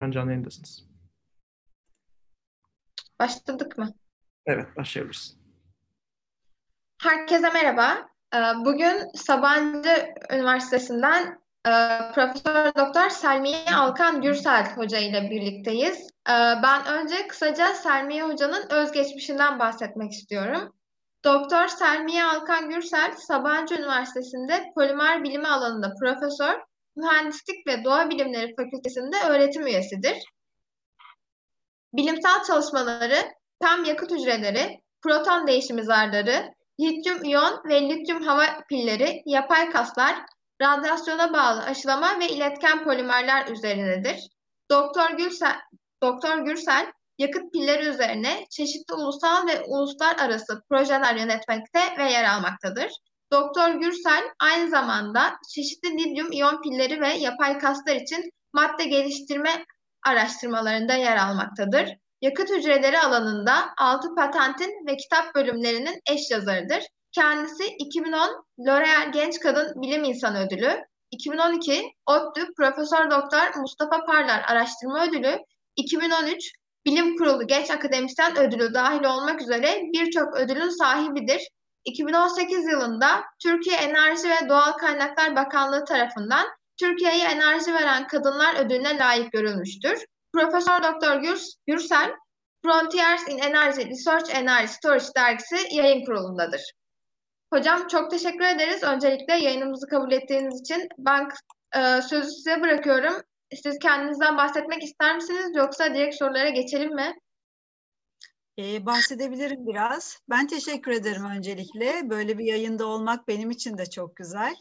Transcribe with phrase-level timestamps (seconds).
[0.00, 0.84] Ben canlı yayındasınız.
[3.20, 3.94] Başladık mı?
[4.46, 5.36] Evet, başlayabiliriz.
[7.02, 8.08] Herkese merhaba.
[8.34, 11.72] Ee, bugün Sabancı Üniversitesi'nden e,
[12.14, 16.10] Profesör Doktor Selmiye Alkan Gürsel Hoca ile birlikteyiz.
[16.28, 16.32] Ee,
[16.62, 20.72] ben önce kısaca Selmiye Hoca'nın özgeçmişinden bahsetmek istiyorum.
[21.24, 26.60] Doktor Selmiye Alkan Gürsel, Sabancı Üniversitesi'nde polimer bilimi alanında profesör,
[26.96, 30.16] Mühendislik ve Doğa Bilimleri Fakültesi'nde öğretim üyesidir.
[31.92, 39.70] Bilimsel çalışmaları PEM yakıt hücreleri, proton değişimi zarları, lityum iyon ve lityum hava pilleri, yapay
[39.70, 40.16] kaslar,
[40.62, 44.28] radyasyona bağlı aşılama ve iletken polimerler üzerinedir.
[44.70, 45.56] Doktor Gürsel,
[46.02, 52.90] Doktor Gürsel yakıt pilleri üzerine çeşitli ulusal ve uluslararası projeler yönetmekte ve yer almaktadır.
[53.32, 59.64] Doktor Gürsel aynı zamanda çeşitli lityum iyon pilleri ve yapay kaslar için madde geliştirme
[60.06, 61.96] araştırmalarında yer almaktadır.
[62.22, 66.84] Yakıt hücreleri alanında 6 patentin ve kitap bölümlerinin eş yazarıdır.
[67.12, 75.06] Kendisi 2010 L'Oreal Genç Kadın Bilim İnsanı Ödülü, 2012 ODTÜ Profesör Doktor Mustafa Parlar Araştırma
[75.06, 75.38] Ödülü,
[75.76, 76.52] 2013
[76.86, 81.48] Bilim Kurulu Genç Akademisyen Ödülü dahil olmak üzere birçok ödülün sahibidir.
[81.86, 86.46] 2018 yılında Türkiye Enerji ve Doğal Kaynaklar Bakanlığı tarafından
[86.80, 90.04] Türkiye'ye enerji veren kadınlar ödülüne layık görülmüştür.
[90.32, 91.22] Profesör Doktor
[91.66, 92.14] Gürsel,
[92.64, 96.72] Frontiers in Energy Research Energy Storage dergisi yayın kurulundadır.
[97.52, 98.82] Hocam çok teşekkür ederiz.
[98.82, 101.28] Öncelikle yayınımızı kabul ettiğiniz için ben
[101.76, 103.14] e, sözü size bırakıyorum.
[103.62, 107.14] Siz kendinizden bahsetmek ister misiniz yoksa direkt sorulara geçelim mi?
[108.58, 110.20] Ee, bahsedebilirim biraz.
[110.30, 112.10] Ben teşekkür ederim öncelikle.
[112.10, 114.56] Böyle bir yayında olmak benim için de çok güzel.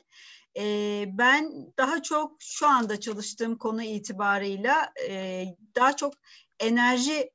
[0.58, 6.14] Ee, ben daha çok şu anda çalıştığım konu itibarıyla e, daha çok
[6.60, 7.32] enerji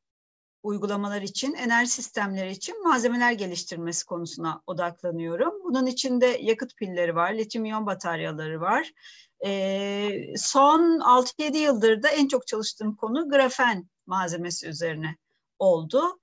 [0.63, 5.65] uygulamalar için, enerji sistemleri için malzemeler geliştirmesi konusuna odaklanıyorum.
[5.65, 8.93] Bunun içinde yakıt pilleri var, lityum iyon bataryaları var.
[9.45, 15.17] Ee, son 6-7 yıldır da en çok çalıştığım konu grafen malzemesi üzerine
[15.59, 16.21] oldu.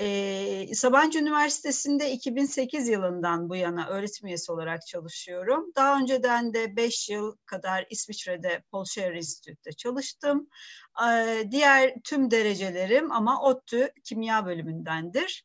[0.00, 5.72] Ee, Sabancı Üniversitesi'nde 2008 yılından bu yana öğretim üyesi olarak çalışıyorum.
[5.76, 10.48] Daha önceden de 5 yıl kadar İsviçre'de Paul Scherrer Institute'de çalıştım.
[11.06, 15.44] Ee, diğer tüm derecelerim ama ODTÜ kimya bölümündendir.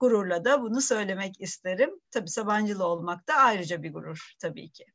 [0.00, 1.90] Gururla da bunu söylemek isterim.
[2.10, 4.86] Tabii Sabancılı olmak da ayrıca bir gurur tabii ki.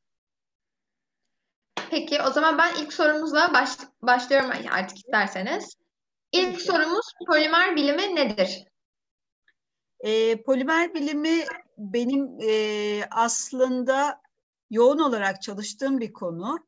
[1.90, 3.70] Peki o zaman ben ilk sorumuzla baş,
[4.02, 5.76] başlıyorum artık isterseniz.
[6.32, 8.71] İlk sorumuz polimer bilimi nedir?
[10.04, 11.46] E, polimer bilimi
[11.78, 14.22] benim e, aslında
[14.70, 16.60] yoğun olarak çalıştığım bir konu.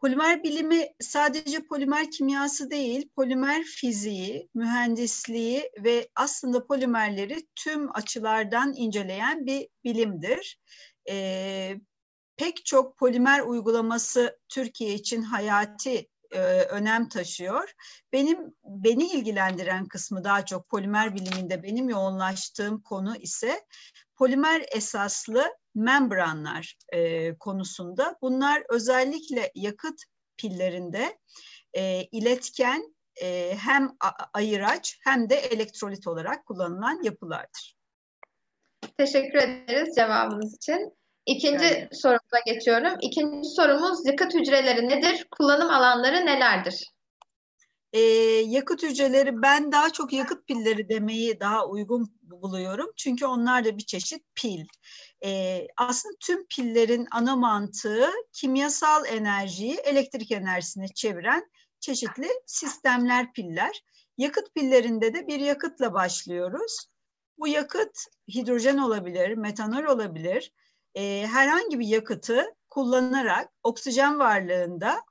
[0.00, 9.46] Polimer bilimi sadece polimer kimyası değil, polimer fiziği, mühendisliği ve aslında polimerleri tüm açılardan inceleyen
[9.46, 10.60] bir bilimdir.
[11.10, 11.76] Ee,
[12.36, 17.72] pek çok polimer uygulaması Türkiye için hayati e, önem taşıyor.
[18.12, 23.60] Benim beni ilgilendiren kısmı daha çok polimer biliminde benim yoğunlaştığım konu ise
[24.16, 25.44] polimer esaslı
[25.74, 28.16] membranlar e, konusunda.
[28.22, 30.02] Bunlar özellikle yakıt
[30.36, 31.18] pillerinde
[31.72, 33.96] e, iletken e, hem
[34.32, 37.78] ayıraç hem de elektrolit olarak kullanılan yapılardır.
[38.98, 40.97] Teşekkür ederiz cevabınız için.
[41.28, 41.88] İkinci yani.
[41.92, 42.98] sorumuza geçiyorum.
[43.00, 45.26] İkinci sorumuz yakıt hücreleri nedir?
[45.30, 46.92] Kullanım alanları nelerdir?
[47.92, 48.00] Ee,
[48.46, 52.92] yakıt hücreleri ben daha çok yakıt pilleri demeyi daha uygun buluyorum.
[52.96, 54.64] Çünkü onlar da bir çeşit pil.
[55.24, 61.50] Ee, aslında tüm pillerin ana mantığı kimyasal enerjiyi elektrik enerjisine çeviren
[61.80, 63.82] çeşitli sistemler piller.
[64.18, 66.86] Yakıt pillerinde de bir yakıtla başlıyoruz.
[67.38, 67.98] Bu yakıt
[68.34, 70.52] hidrojen olabilir, metanol olabilir,
[70.98, 75.02] e, herhangi bir yakıtı kullanarak oksijen varlığında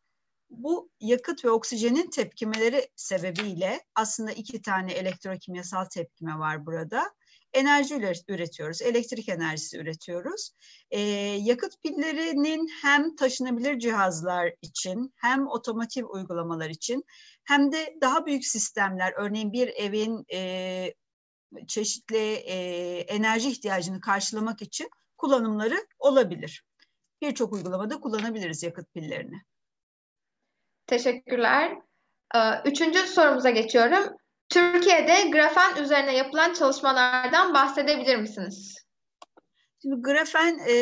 [0.49, 7.13] bu yakıt ve oksijenin tepkimeleri sebebiyle aslında iki tane elektrokimyasal tepkime var burada.
[7.53, 7.95] Enerji
[8.27, 10.51] üretiyoruz, elektrik enerjisi üretiyoruz.
[10.91, 10.99] Ee,
[11.41, 17.03] yakıt pillerinin hem taşınabilir cihazlar için hem otomotiv uygulamalar için
[17.43, 20.93] hem de daha büyük sistemler, örneğin bir evin e,
[21.67, 22.55] çeşitli e,
[22.99, 26.63] enerji ihtiyacını karşılamak için kullanımları olabilir.
[27.21, 29.41] Birçok uygulamada kullanabiliriz yakıt pillerini.
[30.87, 31.77] Teşekkürler.
[32.35, 34.17] Ee, üçüncü sorumuza geçiyorum.
[34.49, 38.87] Türkiye'de grafen üzerine yapılan çalışmalardan bahsedebilir misiniz?
[39.81, 40.73] Şimdi grafen e,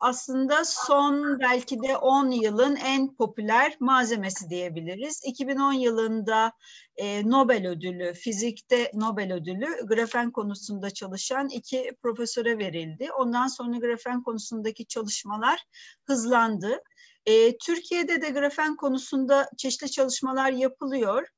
[0.00, 5.22] aslında son belki de 10 yılın en popüler malzemesi diyebiliriz.
[5.24, 6.52] 2010 yılında
[6.96, 13.08] e, Nobel ödülü, fizikte Nobel ödülü grafen konusunda çalışan iki profesöre verildi.
[13.12, 15.64] Ondan sonra grafen konusundaki çalışmalar
[16.04, 16.82] hızlandı.
[17.26, 21.28] E, Türkiye'de de grafen konusunda çeşitli çalışmalar yapılıyor.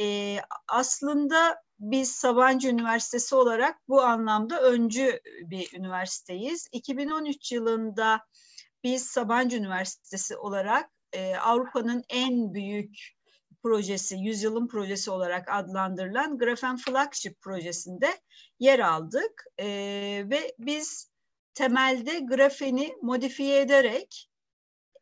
[0.00, 0.36] E,
[0.68, 6.68] aslında biz Sabancı Üniversitesi olarak bu anlamda öncü bir üniversiteyiz.
[6.72, 8.20] 2013 yılında
[8.84, 12.96] biz Sabancı Üniversitesi olarak e, Avrupa'nın en büyük
[13.62, 18.20] projesi, yüzyılın projesi olarak adlandırılan Grafen Flagship projesinde
[18.58, 19.44] yer aldık.
[19.58, 19.66] E,
[20.30, 21.10] ve biz
[21.54, 24.31] temelde grafeni modifiye ederek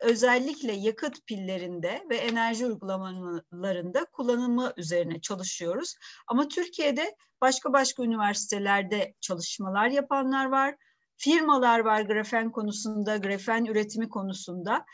[0.01, 5.95] özellikle yakıt pillerinde ve enerji uygulamalarında kullanımı üzerine çalışıyoruz.
[6.27, 10.77] Ama Türkiye'de başka başka üniversitelerde çalışmalar yapanlar var.
[11.17, 14.85] Firmalar var grafen konusunda, grafen üretimi konusunda.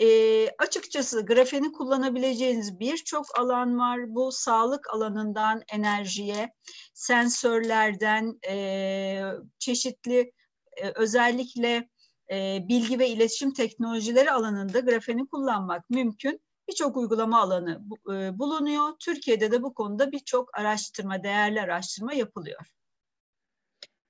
[0.00, 4.14] E, açıkçası grafeni kullanabileceğiniz birçok alan var.
[4.14, 6.52] Bu sağlık alanından enerjiye,
[6.94, 9.22] sensörlerden, e,
[9.58, 10.32] çeşitli
[10.76, 11.88] e, özellikle
[12.32, 16.40] e, bilgi ve iletişim teknolojileri alanında grafeni kullanmak mümkün.
[16.68, 17.82] Birçok uygulama alanı
[18.12, 18.92] e, bulunuyor.
[19.00, 22.60] Türkiye'de de bu konuda birçok araştırma, değerli araştırma yapılıyor.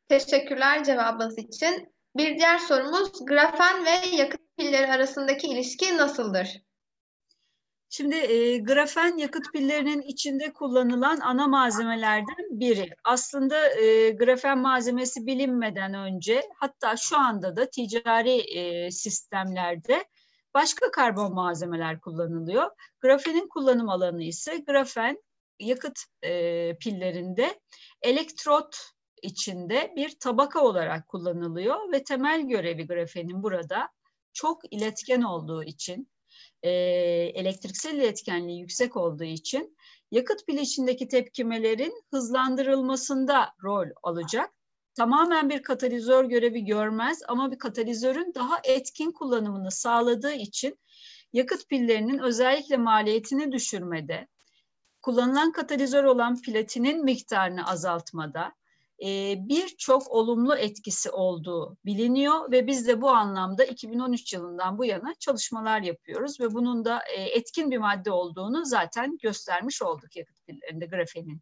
[0.08, 1.94] Teşekkürler cevabınız için.
[2.16, 6.62] Bir diğer sorumuz grafen ve yakıt pilleri arasındaki ilişki nasıldır?
[7.96, 12.91] Şimdi e, grafen yakıt pillerinin içinde kullanılan ana malzemelerden biri.
[13.05, 20.05] Aslında e, grafen malzemesi bilinmeden önce hatta şu anda da ticari e, sistemlerde
[20.55, 22.70] başka karbon malzemeler kullanılıyor.
[23.00, 25.23] Grafenin kullanım alanı ise grafen
[25.61, 27.61] yakıt e, pillerinde
[28.02, 28.76] elektrot
[29.23, 33.88] içinde bir tabaka olarak kullanılıyor ve temel görevi grafenin burada
[34.32, 36.08] çok iletken olduğu için
[36.64, 36.70] e,
[37.34, 39.76] elektriksel iletkenliği yüksek olduğu için
[40.11, 44.50] yakıt bileşindeki tepkimelerin hızlandırılmasında rol alacak.
[44.94, 50.78] Tamamen bir katalizör görevi görmez ama bir katalizörün daha etkin kullanımını sağladığı için
[51.32, 54.28] yakıt pillerinin özellikle maliyetini düşürmede,
[55.02, 58.52] kullanılan katalizör olan platinin miktarını azaltmada,
[59.02, 65.14] e, birçok olumlu etkisi olduğu biliniyor ve biz de bu anlamda 2013 yılından bu yana
[65.14, 70.87] çalışmalar yapıyoruz ve bunun da e, etkin bir madde olduğunu zaten göstermiş olduk yakıt pillerinde
[70.87, 71.41] grafenin.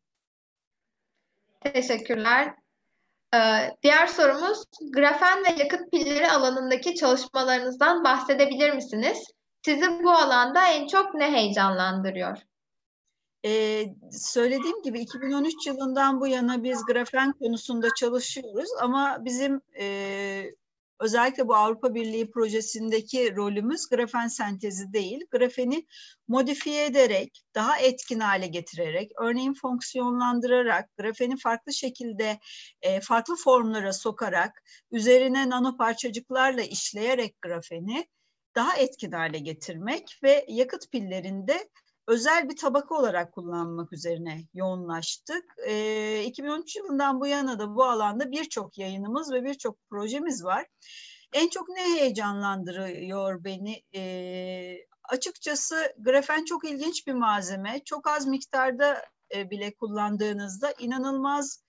[1.61, 2.55] Teşekkürler.
[3.35, 9.27] Ee, diğer sorumuz grafen ve yakıt pilleri alanındaki çalışmalarınızdan bahsedebilir misiniz?
[9.65, 12.39] Sizi bu alanda en çok ne heyecanlandırıyor?
[13.45, 20.55] Ee, söylediğim gibi 2013 yılından bu yana biz grafen konusunda çalışıyoruz ama bizim e,
[21.01, 25.27] özellikle bu Avrupa Birliği projesindeki rolümüz grafen sentezi değil.
[25.31, 25.87] Grafeni
[26.29, 32.39] modifiye ederek, daha etkin hale getirerek, örneğin fonksiyonlandırarak, grafeni farklı şekilde,
[33.03, 38.07] farklı formlara sokarak, üzerine nano parçacıklarla işleyerek grafeni
[38.55, 41.69] daha etkin hale getirmek ve yakıt pillerinde
[42.07, 45.45] özel bir tabaka olarak kullanmak üzerine yoğunlaştık.
[45.67, 50.67] E, 2013 yılından bu yana da bu alanda birçok yayınımız ve birçok projemiz var.
[51.33, 53.83] En çok ne heyecanlandırıyor beni?
[53.95, 54.03] E,
[55.05, 57.81] açıkçası grafen çok ilginç bir malzeme.
[57.85, 59.03] Çok az miktarda
[59.35, 61.63] e, bile kullandığınızda inanılmaz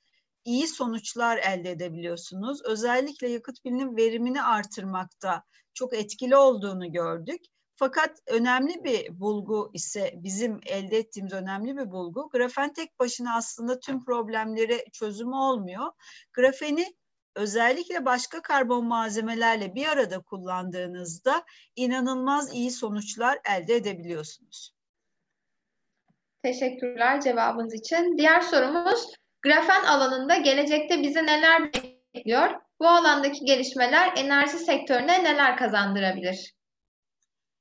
[0.45, 2.61] iyi sonuçlar elde edebiliyorsunuz.
[2.65, 5.43] Özellikle yakıt pilinin verimini artırmakta
[5.73, 7.41] çok etkili olduğunu gördük.
[7.83, 12.29] Fakat önemli bir bulgu ise bizim elde ettiğimiz önemli bir bulgu.
[12.29, 15.91] Grafen tek başına aslında tüm problemleri çözümü olmuyor.
[16.33, 16.85] Grafeni
[17.35, 21.43] özellikle başka karbon malzemelerle bir arada kullandığınızda
[21.75, 24.73] inanılmaz iyi sonuçlar elde edebiliyorsunuz.
[26.43, 28.17] Teşekkürler cevabınız için.
[28.17, 32.49] Diğer sorumuz grafen alanında gelecekte bizi neler bekliyor?
[32.79, 36.53] Bu alandaki gelişmeler enerji sektörüne neler kazandırabilir?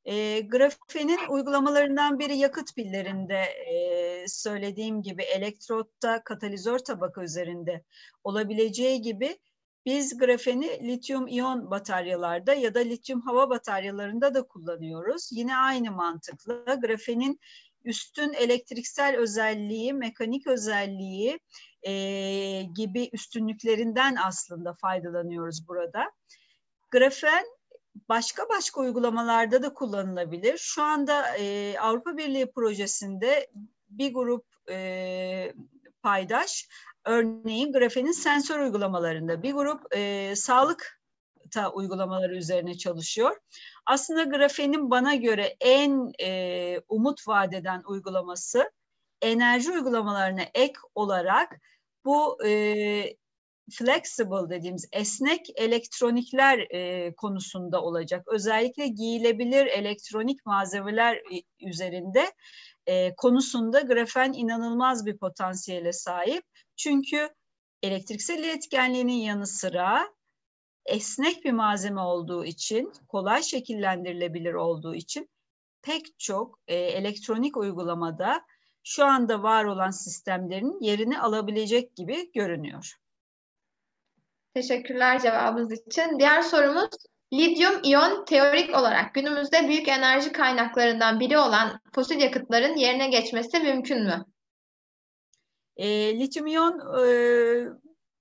[0.04, 7.84] E, grafenin uygulamalarından biri yakıt pillerinde e, söylediğim gibi elektrotta katalizör tabaka üzerinde
[8.24, 9.38] olabileceği gibi
[9.86, 15.28] biz grafeni lityum iyon bataryalarda ya da lityum hava bataryalarında da kullanıyoruz.
[15.32, 17.40] Yine aynı mantıkla grafenin
[17.84, 21.40] üstün elektriksel özelliği, mekanik özelliği
[21.82, 21.92] e,
[22.62, 26.12] gibi üstünlüklerinden aslında faydalanıyoruz burada.
[26.90, 27.44] Grafen
[27.94, 30.58] başka başka uygulamalarda da kullanılabilir.
[30.58, 33.50] Şu anda e, Avrupa Birliği projesinde
[33.90, 35.54] bir grup e,
[36.02, 36.68] paydaş
[37.04, 41.02] örneğin grafenin sensör uygulamalarında, bir grup e, sağlık
[41.52, 43.36] harita uygulamaları üzerine çalışıyor.
[43.86, 48.70] Aslında grafenin bana göre en e, umut vadeden uygulaması
[49.22, 51.60] enerji uygulamalarına ek olarak
[52.04, 53.16] bu e,
[53.70, 58.28] flexible dediğimiz esnek elektronikler e, konusunda olacak.
[58.28, 61.22] Özellikle giyilebilir elektronik malzemeler
[61.60, 62.32] üzerinde
[62.86, 66.44] e, konusunda grafen inanılmaz bir potansiyele sahip.
[66.76, 67.28] Çünkü
[67.82, 70.12] elektriksel iletkenliğinin yanı sıra
[70.86, 75.30] esnek bir malzeme olduğu için, kolay şekillendirilebilir olduğu için
[75.82, 78.44] pek çok e, elektronik uygulamada
[78.84, 83.01] şu anda var olan sistemlerin yerini alabilecek gibi görünüyor.
[84.54, 86.18] Teşekkürler cevabınız için.
[86.18, 86.90] Diğer sorumuz
[87.32, 94.04] lityum iyon teorik olarak günümüzde büyük enerji kaynaklarından biri olan fosil yakıtların yerine geçmesi mümkün
[94.04, 94.24] mü?
[95.76, 97.06] E, lityum iyon e,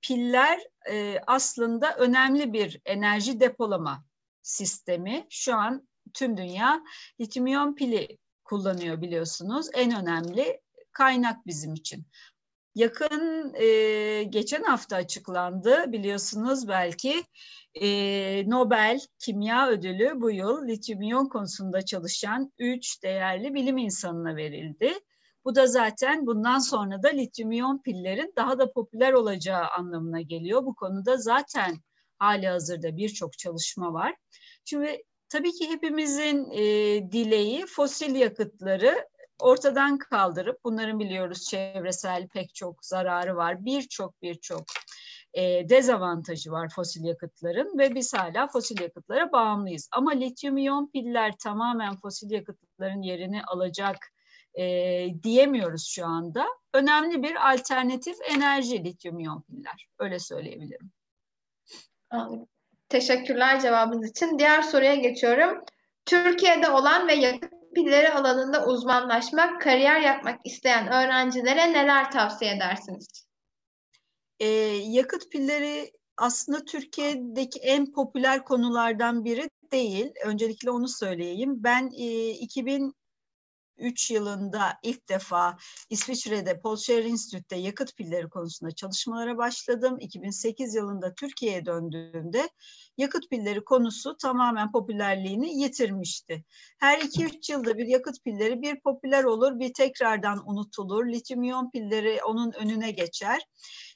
[0.01, 0.59] piller
[0.89, 4.05] e, aslında önemli bir enerji depolama
[4.41, 5.27] sistemi.
[5.29, 6.81] Şu an tüm dünya
[7.21, 9.67] lityum iyon pili kullanıyor biliyorsunuz.
[9.73, 10.61] En önemli
[10.91, 12.05] kaynak bizim için.
[12.75, 17.23] Yakın e, geçen hafta açıklandı biliyorsunuz belki
[17.81, 17.87] e,
[18.49, 24.93] Nobel Kimya Ödülü bu yıl lityum iyon konusunda çalışan üç değerli bilim insanına verildi.
[25.45, 30.65] Bu da zaten bundan sonra da lityum iyon pillerin daha da popüler olacağı anlamına geliyor.
[30.65, 31.75] Bu konuda zaten
[32.19, 34.15] hali hazırda birçok çalışma var.
[34.65, 36.61] Şimdi tabii ki hepimizin e,
[37.11, 39.07] dileği fosil yakıtları
[39.41, 43.65] ortadan kaldırıp bunların biliyoruz çevresel pek çok zararı var.
[43.65, 44.63] Birçok birçok
[45.33, 49.89] e, dezavantajı var fosil yakıtların ve biz hala fosil yakıtlara bağımlıyız.
[49.91, 53.97] Ama lityum iyon piller tamamen fosil yakıtların yerini alacak
[54.53, 54.63] e,
[55.23, 56.45] diyemiyoruz şu anda.
[56.73, 59.87] Önemli bir alternatif enerji lityum iyon piller.
[59.99, 60.91] Öyle söyleyebilirim.
[62.89, 64.39] Teşekkürler cevabınız için.
[64.39, 65.63] Diğer soruya geçiyorum.
[66.05, 73.25] Türkiye'de olan ve yakıt pilleri alanında uzmanlaşmak, kariyer yapmak isteyen öğrencilere neler tavsiye edersiniz?
[74.39, 74.47] Ee,
[74.87, 80.11] yakıt pilleri aslında Türkiye'deki en popüler konulardan biri değil.
[80.25, 81.63] Öncelikle onu söyleyeyim.
[81.63, 82.93] Ben e, 2000
[83.81, 85.57] 2003 yılında ilk defa
[85.89, 89.97] İsviçre'de Paul Scherrer Institute'de yakıt pilleri konusunda çalışmalara başladım.
[89.99, 92.49] 2008 yılında Türkiye'ye döndüğümde
[92.97, 96.43] yakıt pilleri konusu tamamen popülerliğini yitirmişti.
[96.79, 101.07] Her 2-3 yılda bir yakıt pilleri bir popüler olur, bir tekrardan unutulur.
[101.07, 103.41] Lityum pilleri onun önüne geçer.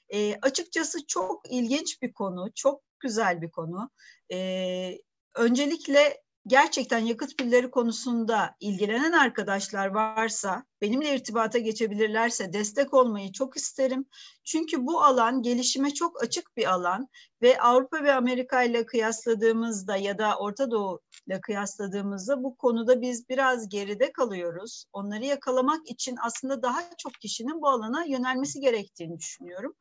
[0.10, 3.89] E, açıkçası çok ilginç bir konu, çok güzel bir konu.
[4.32, 4.98] E,
[5.36, 14.06] öncelikle gerçekten yakıt pilleri konusunda ilgilenen arkadaşlar varsa benimle irtibata geçebilirlerse destek olmayı çok isterim.
[14.44, 17.08] Çünkü bu alan gelişime çok açık bir alan
[17.42, 23.30] ve Avrupa ve Amerika ile kıyasladığımızda ya da Orta Doğu ile kıyasladığımızda bu konuda biz
[23.30, 24.86] biraz geride kalıyoruz.
[24.94, 29.74] Onları yakalamak için aslında daha çok kişinin bu alana yönelmesi gerektiğini düşünüyorum.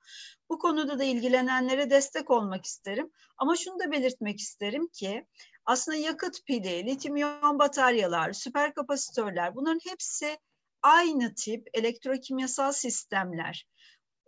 [0.49, 3.11] Bu konuda da ilgilenenlere destek olmak isterim.
[3.39, 5.27] Ama şunu da belirtmek isterim ki
[5.67, 10.39] aslında yakıt pili, lityum iyon bataryalar, süper kapasitörler bunların hepsi
[10.83, 13.67] aynı tip elektrokimyasal sistemler.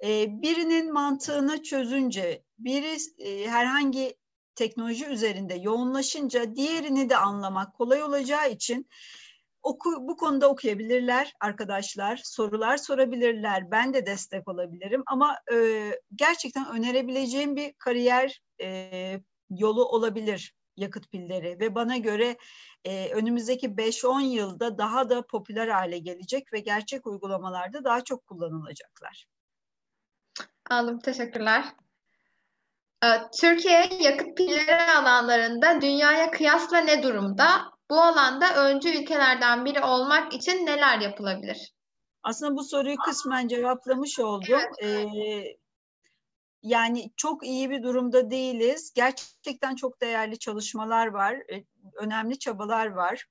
[0.05, 4.16] Ee, birinin mantığını çözünce, biri e, herhangi
[4.55, 8.88] teknoloji üzerinde yoğunlaşınca diğerini de anlamak kolay olacağı için
[9.62, 17.57] oku, bu konuda okuyabilirler arkadaşlar, sorular sorabilirler, ben de destek olabilirim ama e, gerçekten önerebileceğim
[17.57, 22.37] bir kariyer e, yolu olabilir yakıt pilleri ve bana göre
[22.85, 29.26] e, önümüzdeki 5-10 yılda daha da popüler hale gelecek ve gerçek uygulamalarda daha çok kullanılacaklar.
[30.71, 31.64] Aldım, teşekkürler.
[33.04, 33.09] Ee,
[33.40, 37.49] Türkiye yakıt pilleri alanlarında dünyaya kıyasla ne durumda?
[37.90, 41.73] Bu alanda öncü ülkelerden biri olmak için neler yapılabilir?
[42.23, 44.61] Aslında bu soruyu kısmen cevaplamış oldum.
[44.80, 44.83] Evet.
[44.83, 45.56] Ee,
[46.66, 48.92] yani çok iyi bir durumda değiliz.
[48.94, 51.64] Gerçekten çok değerli çalışmalar var, e,
[51.96, 53.26] önemli çabalar var.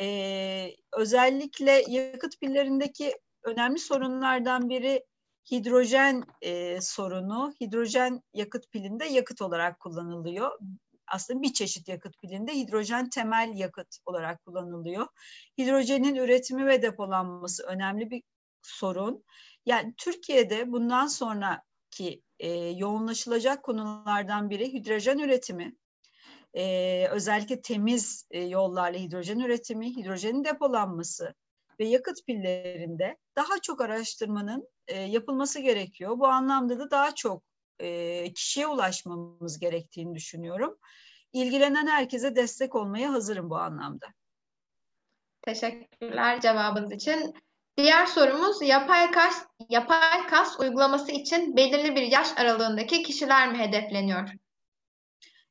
[0.00, 5.04] Ee, özellikle yakıt pillerindeki önemli sorunlardan biri
[5.50, 7.54] hidrojen e, sorunu.
[7.60, 10.58] Hidrojen yakıt pilinde yakıt olarak kullanılıyor.
[11.06, 15.06] Aslında bir çeşit yakıt pilinde hidrojen temel yakıt olarak kullanılıyor.
[15.58, 18.22] Hidrojenin üretimi ve depolanması önemli bir
[18.62, 19.24] sorun.
[19.66, 21.06] Yani Türkiye'de bundan
[21.90, 25.76] sonraki e, yoğunlaşılacak konulardan biri hidrojen üretimi.
[26.54, 31.34] E, özellikle temiz e, yollarla hidrojen üretimi, hidrojenin depolanması
[31.80, 36.18] ve yakıt pillerinde daha çok araştırmanın e, yapılması gerekiyor.
[36.18, 37.42] Bu anlamda da daha çok
[37.78, 40.78] e, kişiye ulaşmamız gerektiğini düşünüyorum.
[41.32, 44.06] ilgilenen herkese destek olmaya hazırım bu anlamda.
[45.42, 47.34] Teşekkürler cevabınız için.
[47.82, 54.28] Diğer sorumuz yapay kas, yapay kas uygulaması için belirli bir yaş aralığındaki kişiler mi hedefleniyor?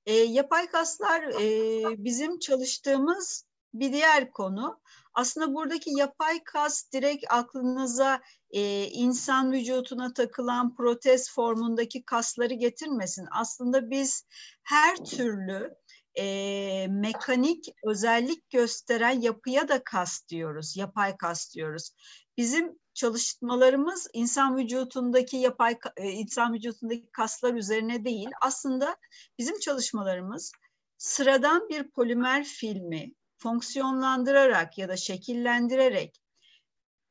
[0.05, 4.79] E, yapay kaslar e, bizim çalıştığımız bir diğer konu.
[5.13, 8.21] Aslında buradaki yapay kas direkt aklınıza
[8.51, 13.27] e, insan vücuduna takılan protez formundaki kasları getirmesin.
[13.31, 14.25] Aslında biz
[14.63, 15.75] her türlü
[16.19, 21.91] e, mekanik özellik gösteren yapıya da kas diyoruz, yapay kas diyoruz.
[22.37, 28.29] Bizim çalışmalarımız insan vücudundaki yapay insan vücudundaki kaslar üzerine değil.
[28.41, 28.97] Aslında
[29.37, 30.51] bizim çalışmalarımız
[30.97, 36.21] sıradan bir polimer filmi fonksiyonlandırarak ya da şekillendirerek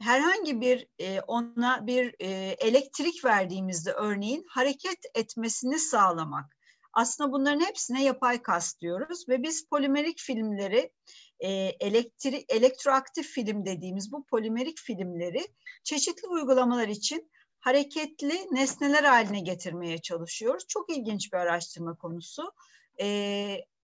[0.00, 0.86] herhangi bir
[1.26, 2.14] ona bir
[2.66, 6.57] elektrik verdiğimizde örneğin hareket etmesini sağlamak.
[6.98, 10.92] Aslında bunların hepsine yapay kas diyoruz ve biz polimerik filmleri
[11.40, 11.48] e,
[11.80, 15.46] elektri, elektroaktif film dediğimiz bu polimerik filmleri
[15.84, 20.66] çeşitli uygulamalar için hareketli nesneler haline getirmeye çalışıyoruz.
[20.68, 22.52] Çok ilginç bir araştırma konusu.
[23.00, 23.06] E,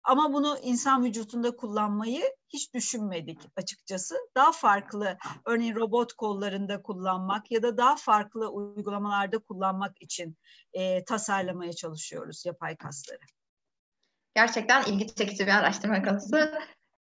[0.03, 4.15] ama bunu insan vücudunda kullanmayı hiç düşünmedik açıkçası.
[4.35, 10.37] Daha farklı, örneğin robot kollarında kullanmak ya da daha farklı uygulamalarda kullanmak için
[10.73, 13.19] e, tasarlamaya çalışıyoruz yapay kasları.
[14.35, 16.37] Gerçekten ilgi çekici bir araştırma konusu.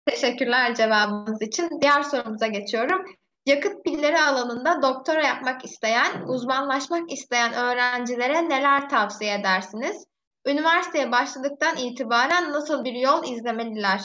[0.05, 1.81] Teşekkürler cevabınız için.
[1.81, 3.05] Diğer sorumuza geçiyorum.
[3.45, 10.05] Yakıt pilleri alanında doktora yapmak isteyen, uzmanlaşmak isteyen öğrencilere neler tavsiye edersiniz?
[10.45, 14.01] Üniversiteye başladıktan itibaren nasıl bir yol izlemeliler?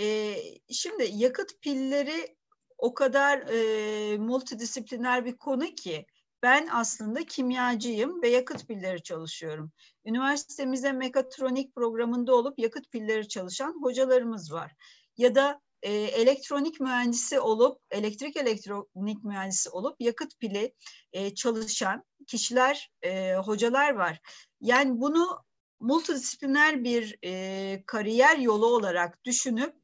[0.00, 0.36] Ee,
[0.70, 2.36] şimdi yakıt pilleri
[2.78, 6.06] o kadar e, multidisipliner bir konu ki
[6.42, 9.72] ben aslında kimyacıyım ve yakıt pilleri çalışıyorum.
[10.04, 14.72] Üniversitemizde mekatronik programında olup yakıt pilleri çalışan hocalarımız var.
[15.16, 20.74] Ya da e, elektronik mühendisi olup, elektrik elektronik mühendisi olup yakıt pili
[21.12, 24.20] e, çalışan kişiler, e, hocalar var.
[24.60, 25.44] Yani bunu
[25.80, 29.74] multidisipliner bir e, kariyer yolu olarak düşünüp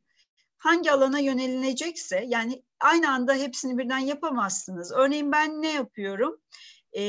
[0.58, 4.92] hangi alana yönelilecekse yani aynı anda hepsini birden yapamazsınız.
[4.92, 6.40] Örneğin ben ne yapıyorum?
[6.92, 7.02] Ee,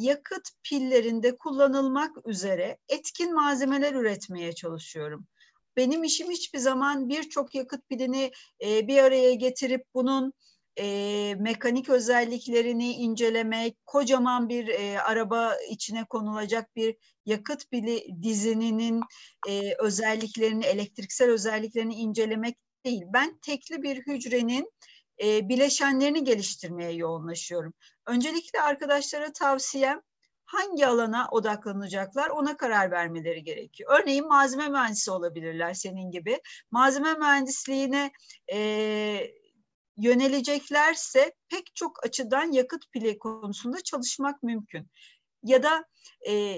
[0.00, 5.26] yakıt pillerinde kullanılmak üzere etkin malzemeler üretmeye çalışıyorum.
[5.76, 8.32] Benim işim hiçbir zaman birçok yakıt pilini
[8.64, 10.32] e, bir araya getirip bunun
[10.78, 19.00] e, mekanik özelliklerini incelemek, kocaman bir e, araba içine konulacak bir yakıt pili dizininin
[19.48, 23.02] e, özelliklerini, elektriksel özelliklerini incelemek değil.
[23.06, 24.70] Ben tekli bir hücrenin
[25.22, 27.74] e, bileşenlerini geliştirmeye yoğunlaşıyorum.
[28.06, 30.00] Öncelikle arkadaşlara tavsiyem
[30.44, 34.00] hangi alana odaklanacaklar ona karar vermeleri gerekiyor.
[34.00, 36.40] Örneğin malzeme mühendisi olabilirler senin gibi.
[36.70, 38.12] Malzeme mühendisliğine
[38.52, 38.58] e,
[39.96, 44.90] yöneleceklerse pek çok açıdan yakıt pili konusunda çalışmak mümkün.
[45.42, 45.84] Ya da
[46.28, 46.56] e,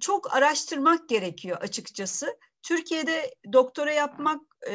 [0.00, 2.38] çok araştırmak gerekiyor açıkçası.
[2.62, 4.74] Türkiye'de doktora yapmak e,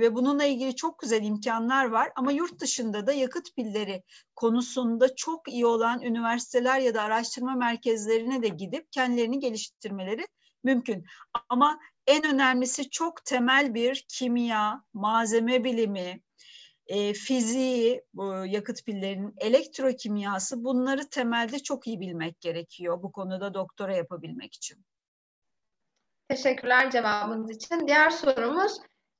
[0.00, 4.02] ve bununla ilgili çok güzel imkanlar var ama yurt dışında da yakıt pilleri
[4.36, 10.26] konusunda çok iyi olan üniversiteler ya da araştırma merkezlerine de gidip kendilerini geliştirmeleri
[10.64, 11.04] mümkün.
[11.48, 16.20] Ama en önemlisi çok temel bir kimya, malzeme bilimi,
[16.86, 23.96] e, fiziği, bu yakıt pillerinin elektrokimyası bunları temelde çok iyi bilmek gerekiyor bu konuda doktora
[23.96, 24.84] yapabilmek için.
[26.28, 27.86] Teşekkürler cevabınız için.
[27.86, 28.72] Diğer sorumuz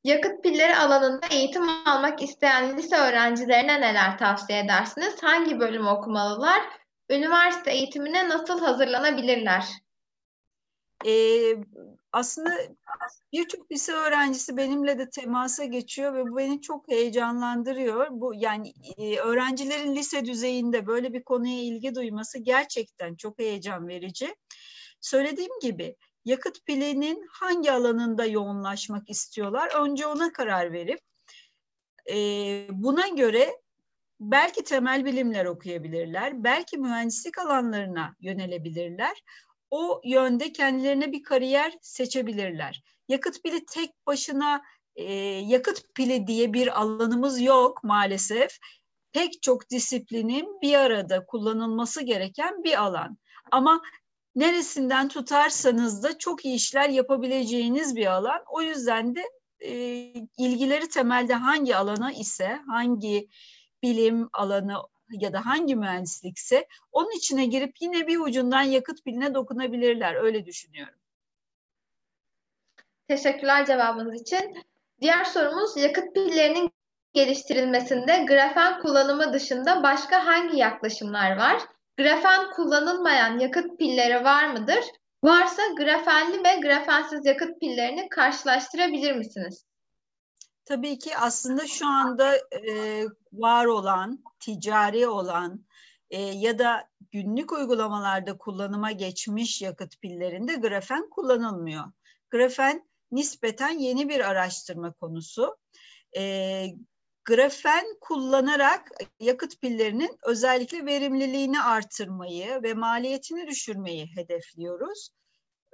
[0.04, 5.22] yakıt pilleri alanında eğitim almak isteyen lise öğrencilerine neler tavsiye edersiniz?
[5.22, 6.62] Hangi bölüm okumalılar?
[7.10, 9.64] Üniversite eğitimine nasıl hazırlanabilirler?
[11.06, 11.56] Ee,
[12.12, 12.50] aslında
[13.32, 18.06] birçok lise öğrencisi benimle de temasa geçiyor ve bu beni çok heyecanlandırıyor.
[18.10, 24.34] Bu yani e, öğrencilerin lise düzeyinde böyle bir konuya ilgi duyması gerçekten çok heyecan verici.
[25.00, 29.70] Söylediğim gibi yakıt pilinin hangi alanında yoğunlaşmak istiyorlar?
[29.84, 31.00] Önce ona karar verip
[32.10, 32.16] e,
[32.70, 33.62] buna göre
[34.20, 39.22] belki temel bilimler okuyabilirler, belki mühendislik alanlarına yönelebilirler.
[39.72, 42.82] O yönde kendilerine bir kariyer seçebilirler.
[43.08, 44.62] Yakıt pili tek başına
[44.96, 45.12] e,
[45.46, 48.58] yakıt pili diye bir alanımız yok maalesef.
[49.12, 53.18] Pek çok disiplinin bir arada kullanılması gereken bir alan.
[53.50, 53.80] Ama
[54.34, 58.40] neresinden tutarsanız da çok iyi işler yapabileceğiniz bir alan.
[58.50, 59.22] O yüzden de
[59.60, 59.72] e,
[60.38, 63.28] ilgileri temelde hangi alana ise, hangi
[63.82, 64.76] bilim alanı
[65.20, 70.14] ya da hangi mühendislikse onun içine girip yine bir ucundan yakıt piline dokunabilirler.
[70.14, 70.94] Öyle düşünüyorum.
[73.08, 74.56] Teşekkürler cevabınız için.
[75.00, 76.72] Diğer sorumuz yakıt pillerinin
[77.12, 81.62] geliştirilmesinde grafen kullanımı dışında başka hangi yaklaşımlar var?
[81.98, 84.84] Grafen kullanılmayan yakıt pilleri var mıdır?
[85.24, 89.64] Varsa grafenli ve grafensiz yakıt pillerini karşılaştırabilir misiniz?
[90.64, 95.66] Tabii ki aslında şu anda e, var olan, ticari olan
[96.10, 101.84] e, ya da günlük uygulamalarda kullanıma geçmiş yakıt pillerinde grafen kullanılmıyor.
[102.30, 105.56] Grafen nispeten yeni bir araştırma konusu.
[106.16, 106.66] E,
[107.24, 108.88] grafen kullanarak
[109.20, 115.10] yakıt pillerinin özellikle verimliliğini artırmayı ve maliyetini düşürmeyi hedefliyoruz.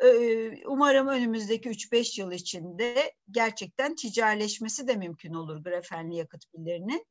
[0.05, 7.07] Ee, umarım önümüzdeki 3-5 yıl içinde gerçekten ticaretleşmesi de mümkün olur grafenli yakıt pillerinin.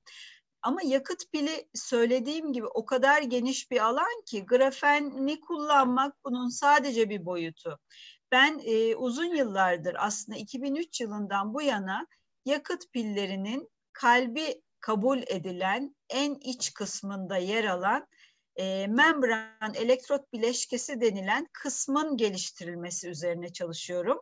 [0.62, 7.10] Ama yakıt pili söylediğim gibi o kadar geniş bir alan ki grafeni kullanmak bunun sadece
[7.10, 7.80] bir boyutu.
[8.32, 12.08] Ben e, uzun yıllardır aslında 2003 yılından bu yana
[12.45, 18.08] yakıt pillerinin kalbi kabul edilen en iç kısmında yer alan
[18.57, 24.21] e, membran elektrot bileşkesi denilen kısmın geliştirilmesi üzerine çalışıyorum.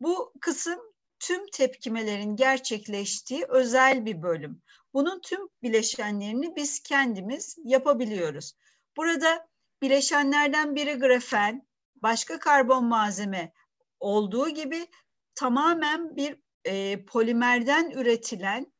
[0.00, 0.80] Bu kısım
[1.18, 4.62] tüm tepkimelerin gerçekleştiği özel bir bölüm.
[4.94, 8.52] Bunun tüm bileşenlerini biz kendimiz yapabiliyoruz.
[8.96, 9.48] Burada
[9.82, 13.52] bileşenlerden biri grafen, başka karbon malzeme
[14.00, 14.86] olduğu gibi
[15.34, 18.72] tamamen bir e, polimerden üretilen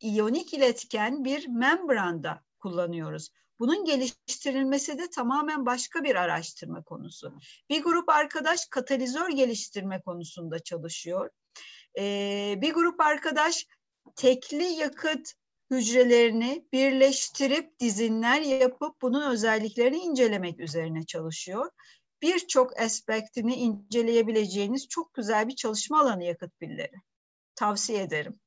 [0.00, 3.30] iyonik iletken bir membranda kullanıyoruz.
[3.62, 7.38] Bunun geliştirilmesi de tamamen başka bir araştırma konusu.
[7.70, 11.30] Bir grup arkadaş katalizör geliştirme konusunda çalışıyor.
[11.98, 13.66] Ee, bir grup arkadaş
[14.16, 15.32] tekli yakıt
[15.70, 21.70] hücrelerini birleştirip dizinler yapıp bunun özelliklerini incelemek üzerine çalışıyor.
[22.22, 26.96] Birçok aspektini inceleyebileceğiniz çok güzel bir çalışma alanı yakıt pilleri.
[27.54, 28.40] Tavsiye ederim.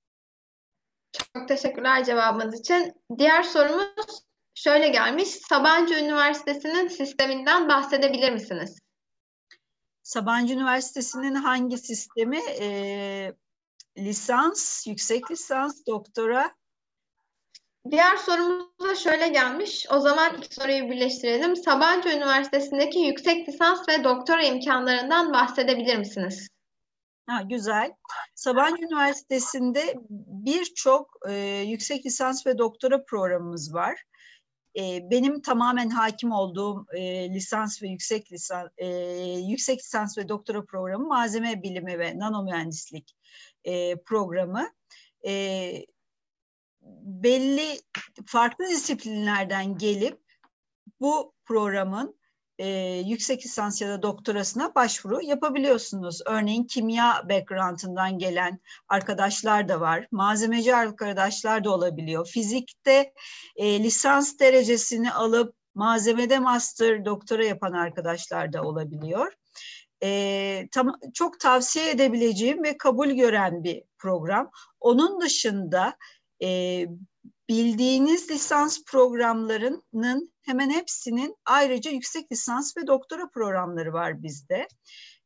[1.33, 2.93] Çok teşekkürler cevabınız için.
[3.17, 4.25] Diğer sorumuz
[4.55, 5.29] şöyle gelmiş.
[5.29, 8.79] Sabancı Üniversitesi'nin sisteminden bahsedebilir misiniz?
[10.03, 12.39] Sabancı Üniversitesi'nin hangi sistemi?
[12.59, 13.33] Ee,
[13.97, 16.55] lisans, yüksek lisans, doktora?
[17.91, 19.85] Diğer sorumuz da şöyle gelmiş.
[19.91, 21.55] O zaman iki soruyu birleştirelim.
[21.55, 26.47] Sabancı Üniversitesi'ndeki yüksek lisans ve doktora imkanlarından bahsedebilir misiniz?
[27.27, 27.91] Ha, güzel.
[28.35, 29.95] Sabancı Üniversitesi'nde
[30.45, 31.33] birçok e,
[31.67, 34.03] yüksek lisans ve doktora programımız var.
[34.77, 38.87] E, benim tamamen hakim olduğum e, lisans ve yüksek lisans e,
[39.39, 43.15] yüksek lisans ve doktora programı malzeme bilimi ve nanomühendislik
[43.63, 44.69] e, programı.
[45.27, 45.85] E,
[47.01, 47.79] belli
[48.25, 50.21] farklı disiplinlerden gelip
[50.99, 52.19] bu programın
[52.59, 52.67] e,
[53.05, 56.21] yüksek lisans ya da doktorasına başvuru yapabiliyorsunuz.
[56.25, 60.07] Örneğin kimya background'ından gelen arkadaşlar da var.
[60.11, 62.27] Malzemeci arkadaşlar da olabiliyor.
[62.27, 63.13] Fizikte
[63.55, 69.33] e, lisans derecesini alıp malzemede master doktora yapan arkadaşlar da olabiliyor.
[70.03, 74.51] E, tam, çok tavsiye edebileceğim ve kabul gören bir program.
[74.79, 75.97] Onun dışında
[76.43, 76.87] e,
[77.49, 84.67] bildiğiniz lisans programlarının hemen hepsinin ayrıca yüksek lisans ve doktora programları var bizde.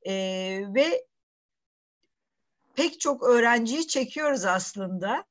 [0.08, 0.14] E,
[0.76, 1.06] ve
[2.76, 5.26] pek çok öğrenciyi çekiyoruz aslında.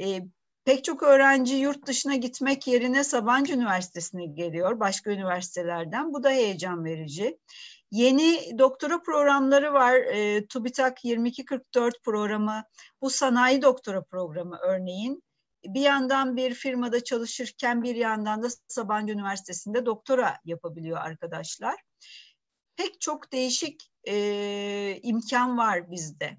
[0.00, 0.20] E,
[0.64, 6.12] pek çok öğrenci yurt dışına gitmek yerine Sabancı Üniversitesi'ne geliyor başka üniversitelerden.
[6.12, 7.38] Bu da heyecan verici.
[7.90, 9.94] Yeni doktora programları var.
[9.94, 12.64] E, TÜBİTAK 2244 programı.
[13.00, 15.22] Bu sanayi doktora programı örneğin
[15.64, 21.82] bir yandan bir firmada çalışırken bir yandan da Sabancı Üniversitesi'nde doktora yapabiliyor arkadaşlar.
[22.76, 26.38] Pek çok değişik e, imkan var bizde.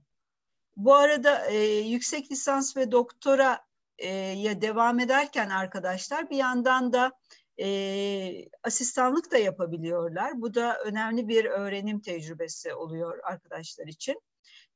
[0.77, 3.65] Bu arada e, yüksek lisans ve doktora
[3.97, 7.11] e, ya devam ederken arkadaşlar bir yandan da
[7.59, 10.41] e, asistanlık da yapabiliyorlar.
[10.41, 14.21] Bu da önemli bir öğrenim tecrübesi oluyor arkadaşlar için.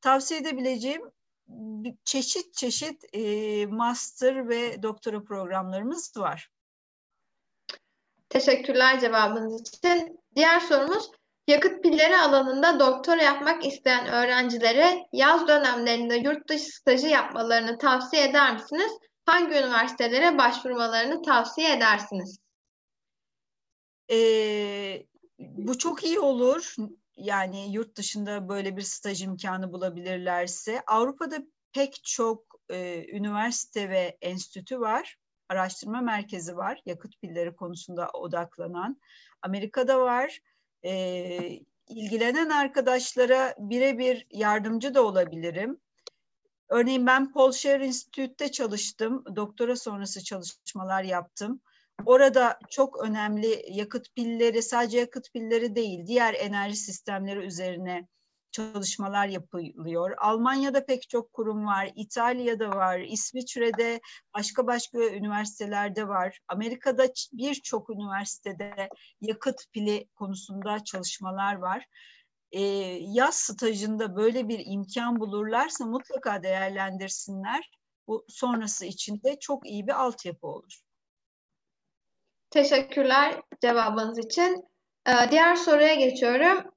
[0.01, 1.01] Tavsiye edebileceğim
[2.05, 6.49] çeşit çeşit e, master ve doktora programlarımız var.
[8.29, 10.19] Teşekkürler cevabınız için.
[10.35, 11.11] Diğer sorumuz
[11.47, 18.53] yakıt pilleri alanında doktora yapmak isteyen öğrencilere yaz dönemlerinde yurt dışı stajı yapmalarını tavsiye eder
[18.53, 18.91] misiniz?
[19.25, 22.37] Hangi üniversitelere başvurmalarını tavsiye edersiniz?
[24.11, 25.05] Ee,
[25.39, 26.75] bu çok iyi olur
[27.17, 31.37] yani yurt dışında böyle bir staj imkanı bulabilirlerse Avrupa'da
[31.73, 35.17] pek çok e, üniversite ve enstitü var.
[35.49, 39.01] Araştırma merkezi var yakıt pilleri konusunda odaklanan.
[39.41, 40.39] Amerika'da var.
[40.83, 45.79] E, ilgilenen arkadaşlara birebir yardımcı da olabilirim.
[46.69, 49.23] Örneğin ben Paul Scher Institute'te çalıştım.
[49.35, 51.61] Doktora sonrası çalışmalar yaptım.
[52.05, 58.07] Orada çok önemli yakıt pilleri, sadece yakıt pilleri değil, diğer enerji sistemleri üzerine
[58.51, 60.11] çalışmalar yapılıyor.
[60.17, 64.01] Almanya'da pek çok kurum var, İtalya'da var, İsviçre'de
[64.33, 66.39] başka başka üniversitelerde var.
[66.47, 68.89] Amerika'da birçok üniversitede
[69.21, 71.85] yakıt pili konusunda çalışmalar var.
[72.51, 72.61] Ee,
[73.01, 77.69] yaz stajında böyle bir imkan bulurlarsa mutlaka değerlendirsinler.
[78.07, 80.86] Bu sonrası için de çok iyi bir altyapı olur.
[82.49, 84.63] Teşekkürler cevabınız için.
[85.07, 86.71] Ee, diğer soruya geçiyorum.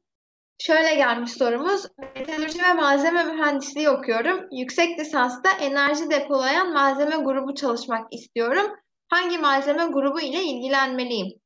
[0.59, 1.87] Şöyle gelmiş sorumuz.
[2.17, 4.49] Metalurji ve malzeme mühendisliği okuyorum.
[4.53, 8.67] Yüksek lisansta enerji depolayan malzeme grubu çalışmak istiyorum.
[9.09, 11.40] Hangi malzeme grubu ile ilgilenmeliyim?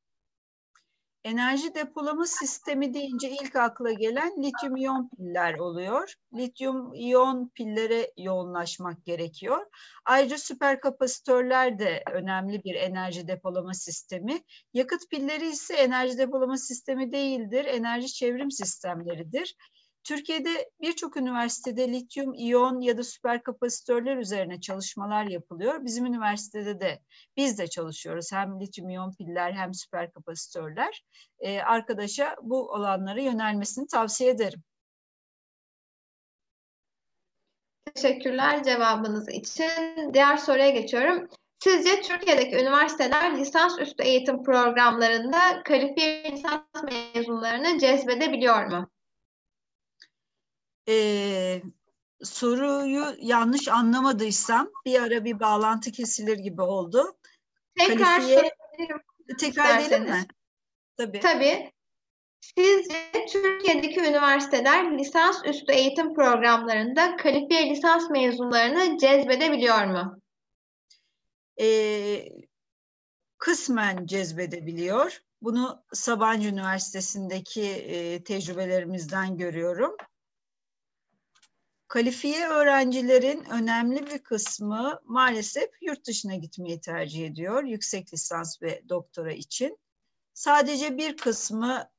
[1.25, 6.13] Enerji depolama sistemi deyince ilk akla gelen lityum iyon piller oluyor.
[6.33, 9.65] Lityum iyon pillere yoğunlaşmak gerekiyor.
[10.05, 14.41] Ayrıca süper kapasitörler de önemli bir enerji depolama sistemi.
[14.73, 19.55] Yakıt pilleri ise enerji depolama sistemi değildir, enerji çevrim sistemleridir.
[20.05, 25.85] Türkiye'de birçok üniversitede lityum iyon ya da süper kapasitörler üzerine çalışmalar yapılıyor.
[25.85, 26.99] Bizim üniversitede de
[27.37, 28.31] biz de çalışıyoruz.
[28.31, 31.05] Hem lityum iyon piller hem süper kapasitörler.
[31.39, 34.63] Ee, arkadaşa bu olanlara yönelmesini tavsiye ederim.
[37.95, 40.13] Teşekkürler cevabınız için.
[40.13, 41.29] Diğer soruya geçiyorum.
[41.59, 48.94] Sizce Türkiye'deki üniversiteler lisans üstü eğitim programlarında kalifiye lisans mezunlarını cezbedebiliyor mu?
[50.89, 51.61] E,
[52.23, 57.17] soruyu yanlış anlamadıysam bir ara bir bağlantı kesilir gibi oldu.
[57.77, 58.51] Tekrar Kalifiye,
[59.39, 60.27] tekrar edelim mi?
[60.97, 61.19] Tabii.
[61.19, 61.71] Tabii.
[62.57, 70.21] Sizce Türkiye'deki üniversiteler lisans üstü eğitim programlarında kalifiye lisans mezunlarını cezbedebiliyor mu?
[71.61, 72.29] Ee,
[73.37, 75.21] kısmen cezbedebiliyor.
[75.41, 79.97] Bunu Sabancı Üniversitesi'ndeki e, tecrübelerimizden görüyorum.
[81.87, 89.31] Kalifiye öğrencilerin önemli bir kısmı maalesef yurt dışına gitmeyi tercih ediyor yüksek lisans ve doktora
[89.31, 89.77] için.
[90.33, 91.89] Sadece bir kısmı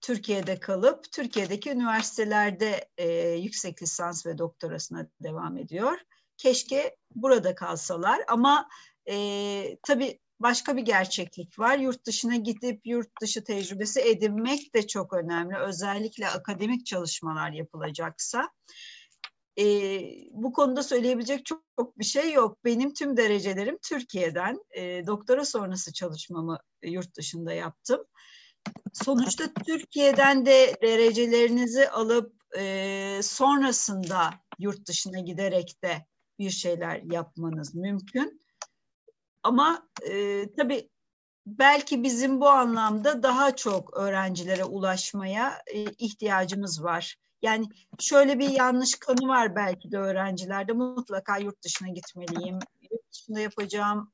[0.00, 5.98] Türkiye'de kalıp Türkiye'deki üniversitelerde e, yüksek lisans ve doktorasına devam ediyor.
[6.36, 8.68] Keşke burada kalsalar ama
[9.10, 11.78] e, tabii başka bir gerçeklik var.
[11.78, 15.56] Yurt dışına gidip yurt dışı tecrübesi edinmek de çok önemli.
[15.56, 18.50] Özellikle akademik çalışmalar yapılacaksa.
[19.58, 19.64] E,
[20.30, 22.58] bu konuda söyleyebilecek çok, çok bir şey yok.
[22.64, 24.58] Benim tüm derecelerim Türkiye'den.
[24.70, 28.04] E, doktora sonrası çalışmamı yurt dışında yaptım.
[28.92, 36.06] Sonuçta Türkiye'den de derecelerinizi alıp e, sonrasında yurt dışına giderek de
[36.38, 38.40] bir şeyler yapmanız mümkün.
[39.42, 40.90] Ama e, tabii
[41.46, 47.16] belki bizim bu anlamda daha çok öğrencilere ulaşmaya e, ihtiyacımız var.
[47.42, 47.66] Yani
[47.98, 52.58] şöyle bir yanlış kanı var belki de öğrencilerde mutlaka yurt dışına gitmeliyim.
[52.90, 54.12] Yurt dışında yapacağım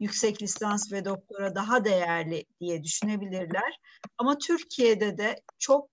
[0.00, 3.80] yüksek lisans ve doktora daha değerli diye düşünebilirler.
[4.18, 5.88] Ama Türkiye'de de çok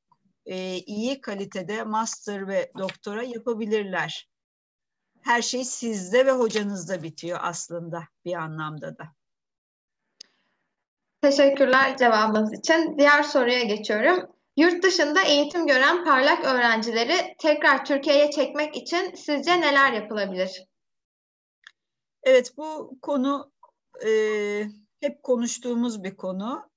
[0.45, 4.29] e, iyi kalitede master ve doktora yapabilirler.
[5.21, 9.03] Her şey sizde ve hocanızda bitiyor aslında bir anlamda da.
[11.21, 12.97] Teşekkürler cevabınız için.
[12.97, 14.40] Diğer soruya geçiyorum.
[14.61, 20.65] Yurt dışında eğitim gören parlak öğrencileri tekrar Türkiye'ye çekmek için sizce neler yapılabilir?
[22.23, 23.51] Evet bu konu
[24.05, 24.09] e,
[24.99, 26.69] hep konuştuğumuz bir konu.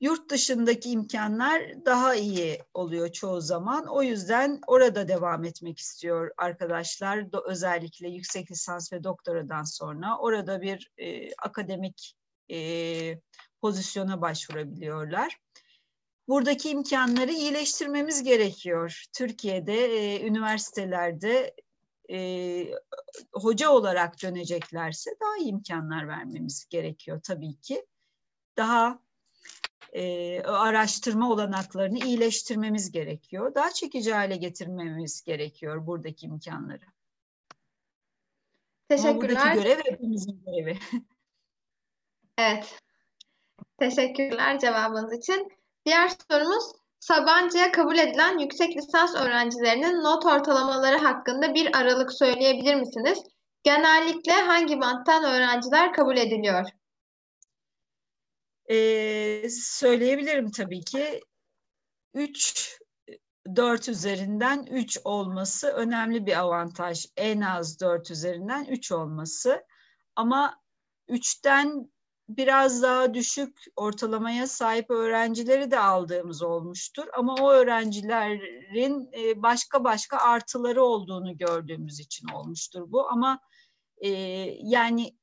[0.00, 3.86] Yurt dışındaki imkanlar daha iyi oluyor çoğu zaman.
[3.86, 7.26] O yüzden orada devam etmek istiyor arkadaşlar.
[7.46, 12.16] Özellikle yüksek lisans ve doktoradan sonra orada bir e, akademik
[12.50, 12.58] e,
[13.60, 15.38] pozisyona başvurabiliyorlar
[16.28, 19.04] buradaki imkanları iyileştirmemiz gerekiyor.
[19.12, 21.54] Türkiye'de e, üniversitelerde
[22.10, 22.18] e,
[23.32, 27.86] hoca olarak döneceklerse daha iyi imkanlar vermemiz gerekiyor tabii ki.
[28.56, 28.98] Daha
[29.92, 33.54] e, araştırma olanaklarını iyileştirmemiz gerekiyor.
[33.54, 36.84] Daha çekici hale getirmemiz gerekiyor buradaki imkanları.
[38.88, 39.10] Teşekkürler.
[39.10, 40.78] Ama buradaki görev hepimizin görevi.
[42.38, 42.78] evet.
[43.78, 45.56] Teşekkürler cevabınız için.
[45.86, 46.64] Diğer sorumuz
[47.00, 53.18] Sabancı'ya kabul edilen yüksek lisans öğrencilerinin not ortalamaları hakkında bir aralık söyleyebilir misiniz?
[53.62, 56.16] Genellikle hangi banttan öğrenciler kabul
[62.14, 62.78] 3
[63.56, 67.06] 4 üzerinden 3 olması önemli bir avantaj.
[67.16, 69.64] En az 4 üzerinden 3 olması.
[70.16, 70.60] Ama
[71.08, 71.90] 3'ten
[72.28, 77.06] biraz daha düşük ortalamaya sahip öğrencileri de aldığımız olmuştur.
[77.14, 83.08] Ama o öğrencilerin e, başka başka artıları olduğunu gördüğümüz için olmuştur bu.
[83.08, 83.40] Ama
[83.98, 84.08] e,
[84.62, 85.16] yani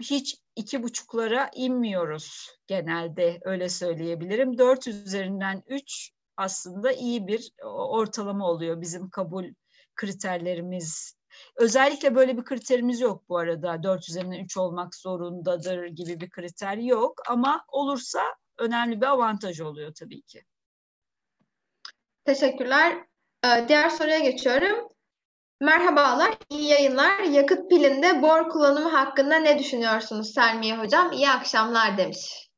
[0.00, 4.58] hiç iki buçuklara inmiyoruz genelde öyle söyleyebilirim.
[4.58, 9.44] Dört üzerinden üç aslında iyi bir ortalama oluyor bizim kabul
[9.94, 11.19] kriterlerimiz.
[11.56, 13.82] Özellikle böyle bir kriterimiz yok bu arada.
[13.82, 18.22] Dört üzerinden üç olmak zorundadır gibi bir kriter yok ama olursa
[18.58, 20.44] önemli bir avantaj oluyor tabii ki.
[22.24, 22.96] Teşekkürler.
[23.44, 24.88] Ee, diğer soruya geçiyorum.
[25.60, 27.20] Merhabalar, iyi yayınlar.
[27.20, 31.12] Yakıt pilinde bor kullanımı hakkında ne düşünüyorsunuz Selmiye Hocam?
[31.12, 32.50] İyi akşamlar demiş.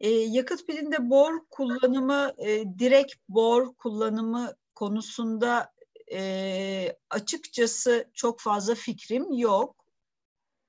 [0.00, 5.72] E, yakıt pilinde bor kullanımı, e, direkt bor kullanımı konusunda
[6.12, 9.84] e, açıkçası çok fazla fikrim yok.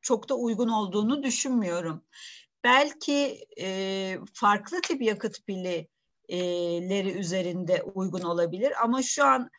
[0.01, 2.03] Çok da uygun olduğunu düşünmüyorum.
[2.63, 9.49] Belki e, farklı tip yakıt pilleri üzerinde uygun olabilir ama şu an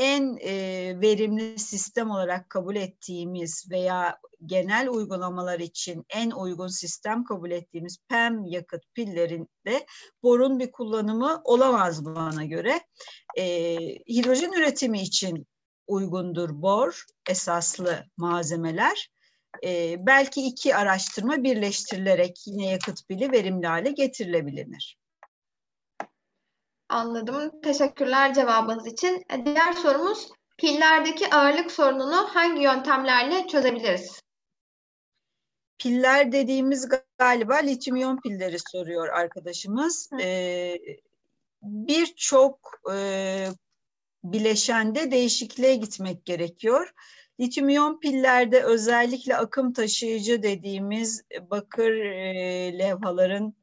[0.00, 0.52] en e,
[1.00, 8.44] verimli sistem olarak kabul ettiğimiz veya genel uygulamalar için en uygun sistem kabul ettiğimiz PEM
[8.44, 9.86] yakıt pillerinde
[10.22, 12.80] borun bir kullanımı olamaz bana göre.
[13.36, 13.44] E,
[14.08, 15.46] hidrojen üretimi için
[15.86, 19.10] uygundur bor esaslı malzemeler.
[19.64, 24.99] E, belki iki araştırma birleştirilerek yine yakıt pili verimli hale getirilebilir.
[26.90, 27.60] Anladım.
[27.62, 29.24] Teşekkürler cevabınız için.
[29.30, 34.20] E, diğer sorumuz pillerdeki ağırlık sorununu hangi yöntemlerle çözebiliriz?
[35.78, 40.10] Piller dediğimiz galiba lityum iyon pilleri soruyor arkadaşımız.
[40.20, 40.78] Ee,
[41.62, 43.46] Birçok e,
[44.24, 46.92] bileşende değişikliğe gitmek gerekiyor.
[47.40, 53.54] Lityum iyon pillerde özellikle akım taşıyıcı dediğimiz bakır e, levhaların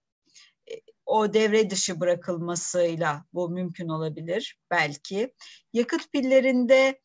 [1.08, 5.34] o devre dışı bırakılmasıyla bu mümkün olabilir belki.
[5.74, 7.00] Yakıt pillerinde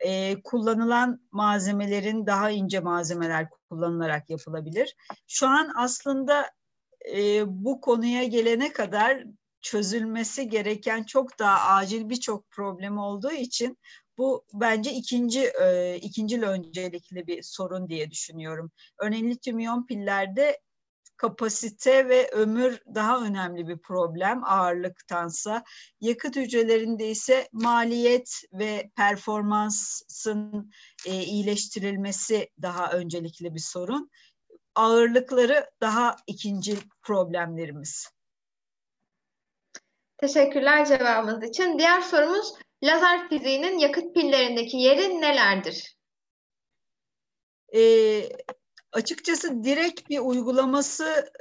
[0.00, 4.96] e, kullanılan malzemelerin daha ince malzemeler kullanılarak yapılabilir.
[5.26, 6.50] Şu an aslında
[7.16, 9.24] e, bu konuya gelene kadar
[9.60, 13.78] çözülmesi gereken çok daha acil birçok problem olduğu için
[14.18, 18.70] bu bence ikinci e, ikinci öncelikli bir sorun diye düşünüyorum.
[18.98, 20.60] Örneğin lityum iyon pillerde
[21.16, 25.64] kapasite ve ömür daha önemli bir problem ağırlıktansa.
[26.00, 30.72] Yakıt hücrelerinde ise maliyet ve performansın
[31.06, 34.10] e, iyileştirilmesi daha öncelikli bir sorun.
[34.74, 38.08] Ağırlıkları daha ikinci problemlerimiz.
[40.18, 41.78] Teşekkürler cevabınız için.
[41.78, 42.52] Diğer sorumuz
[42.84, 45.96] lazer fiziğinin yakıt pillerindeki yeri nelerdir?
[47.74, 48.28] Ee,
[48.94, 51.32] Açıkçası direkt bir uygulaması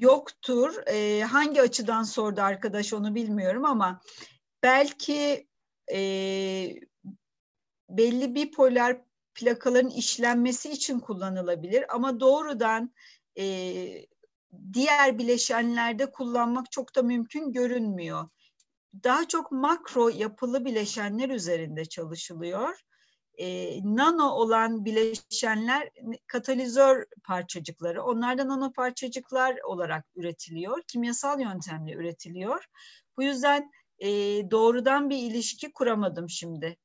[0.00, 0.86] yoktur.
[0.86, 4.00] E, hangi açıdan sordu arkadaş onu bilmiyorum ama
[4.62, 5.48] belki
[5.92, 6.00] e,
[7.88, 9.00] belli bir polar
[9.34, 12.94] plakaların işlenmesi için kullanılabilir ama doğrudan
[13.38, 13.44] e,
[14.72, 18.28] diğer bileşenlerde kullanmak çok da mümkün görünmüyor.
[19.04, 22.82] Daha çok makro yapılı bileşenler üzerinde çalışılıyor
[23.38, 25.90] e, nano olan bileşenler
[26.26, 28.02] katalizör parçacıkları.
[28.02, 30.82] Onlar da nano parçacıklar olarak üretiliyor.
[30.82, 32.64] Kimyasal yöntemle üretiliyor.
[33.16, 34.08] Bu yüzden e,
[34.50, 36.76] doğrudan bir ilişki kuramadım şimdi.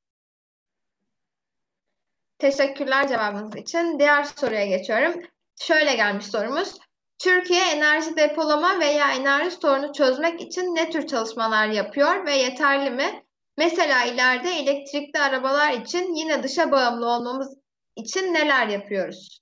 [2.40, 4.00] Teşekkürler cevabınız için.
[4.00, 5.22] Diğer soruya geçiyorum.
[5.56, 6.78] Şöyle gelmiş sorumuz.
[7.20, 13.27] Türkiye enerji depolama veya enerji sorunu çözmek için ne tür çalışmalar yapıyor ve yeterli mi?
[13.58, 17.58] Mesela ileride elektrikli arabalar için yine dışa bağımlı olmamız
[17.96, 19.42] için neler yapıyoruz?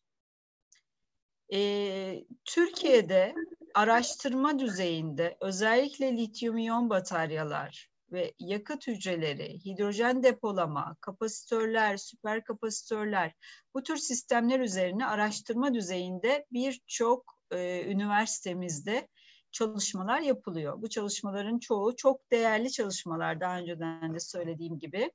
[1.53, 3.35] Ee, Türkiye'de
[3.73, 13.31] araştırma düzeyinde özellikle lityum iyon bataryalar ve yakıt hücreleri, hidrojen depolama, kapasitörler, süper kapasitörler
[13.73, 19.07] bu tür sistemler üzerine araştırma düzeyinde birçok e, üniversitemizde
[19.55, 20.81] çalışmalar yapılıyor.
[20.81, 25.11] Bu çalışmaların çoğu çok değerli çalışmalar daha önceden de söylediğim gibi.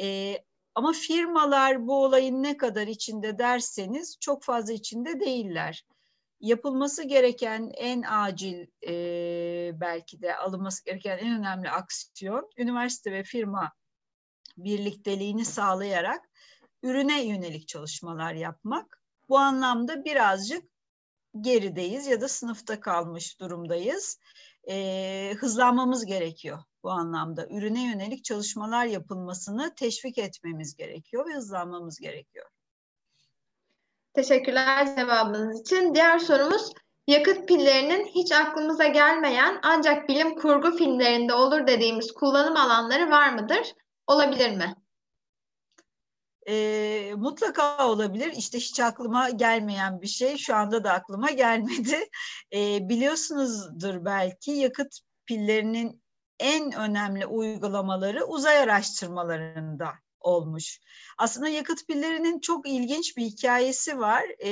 [0.00, 0.38] E,
[0.74, 5.84] ama firmalar bu olayın ne kadar içinde derseniz çok fazla içinde değiller.
[6.40, 8.92] Yapılması gereken en acil e,
[9.80, 13.72] belki de alınması gereken en önemli aksiyon üniversite ve firma
[14.56, 16.30] birlikteliğini sağlayarak
[16.82, 19.02] ürüne yönelik çalışmalar yapmak.
[19.28, 20.75] Bu anlamda birazcık
[21.40, 24.18] gerideyiz ya da sınıfta kalmış durumdayız.
[24.68, 27.46] e, hızlanmamız gerekiyor bu anlamda.
[27.46, 32.46] Ürüne yönelik çalışmalar yapılmasını teşvik etmemiz gerekiyor ve hızlanmamız gerekiyor.
[34.14, 35.94] Teşekkürler cevabınız için.
[35.94, 36.72] Diğer sorumuz
[37.06, 43.72] yakıt pillerinin hiç aklımıza gelmeyen ancak bilim kurgu filmlerinde olur dediğimiz kullanım alanları var mıdır?
[44.06, 44.74] Olabilir mi?
[46.48, 48.32] E, mutlaka olabilir.
[48.36, 50.36] İşte hiç aklıma gelmeyen bir şey.
[50.36, 52.08] Şu anda da aklıma gelmedi.
[52.52, 56.02] E, biliyorsunuzdur belki yakıt pillerinin
[56.40, 60.80] en önemli uygulamaları uzay araştırmalarında olmuş.
[61.18, 64.22] Aslında yakıt pillerinin çok ilginç bir hikayesi var.
[64.44, 64.50] E,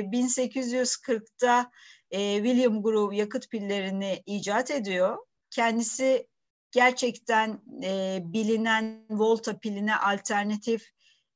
[0.00, 1.70] 1840'ta
[2.10, 5.18] e, William Groove yakıt pillerini icat ediyor.
[5.50, 6.28] Kendisi
[6.70, 10.90] gerçekten e, bilinen volta piline alternatif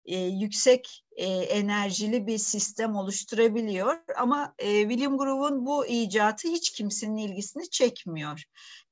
[0.09, 3.97] e, yüksek e, enerjili bir sistem oluşturabiliyor.
[4.17, 8.43] Ama e, William Groove'un bu icatı hiç kimsenin ilgisini çekmiyor.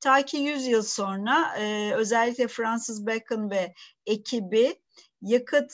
[0.01, 3.75] Ta ki 100 yıl sonra e, özellikle Francis Bacon ve
[4.07, 4.81] ekibi
[5.23, 5.73] yakıt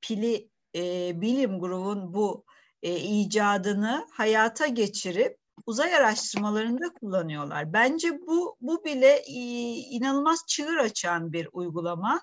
[0.00, 2.44] pili e, William Groove'un bu
[2.82, 7.72] e, icadını hayata geçirip uzay araştırmalarında kullanıyorlar.
[7.72, 9.32] Bence bu bu bile e,
[9.74, 12.20] inanılmaz çığır açan bir uygulama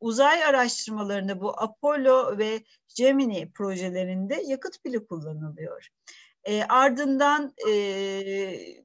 [0.00, 2.62] uzay araştırmalarında bu Apollo ve
[2.96, 5.88] Gemini projelerinde yakıt pili kullanılıyor.
[6.44, 7.74] E, ardından e,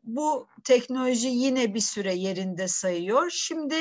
[0.03, 3.29] bu teknoloji yine bir süre yerinde sayıyor.
[3.29, 3.75] Şimdi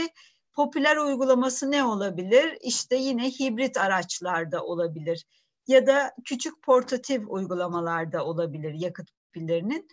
[0.53, 2.59] popüler uygulaması ne olabilir?
[2.61, 5.27] İşte yine hibrit araçlarda olabilir
[5.67, 9.89] ya da küçük portatif uygulamalarda olabilir yakıt pillerinin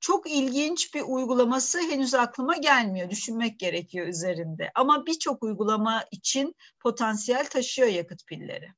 [0.00, 3.10] çok ilginç bir uygulaması henüz aklıma gelmiyor.
[3.10, 4.70] Düşünmek gerekiyor üzerinde.
[4.74, 8.68] Ama birçok uygulama için potansiyel taşıyor yakıt pilleri.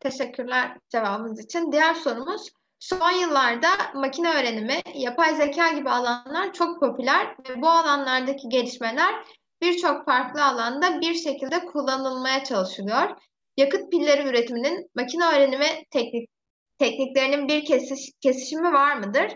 [0.00, 1.72] Teşekkürler cevabınız için.
[1.72, 8.48] Diğer sorumuz son yıllarda makine öğrenimi, yapay zeka gibi alanlar çok popüler ve bu alanlardaki
[8.48, 9.14] gelişmeler
[9.62, 13.16] birçok farklı alanda bir şekilde kullanılmaya çalışılıyor.
[13.56, 16.30] Yakıt pilleri üretiminin makine öğrenimi teknik,
[16.78, 19.32] tekniklerinin bir kesiş, kesişimi var mıdır?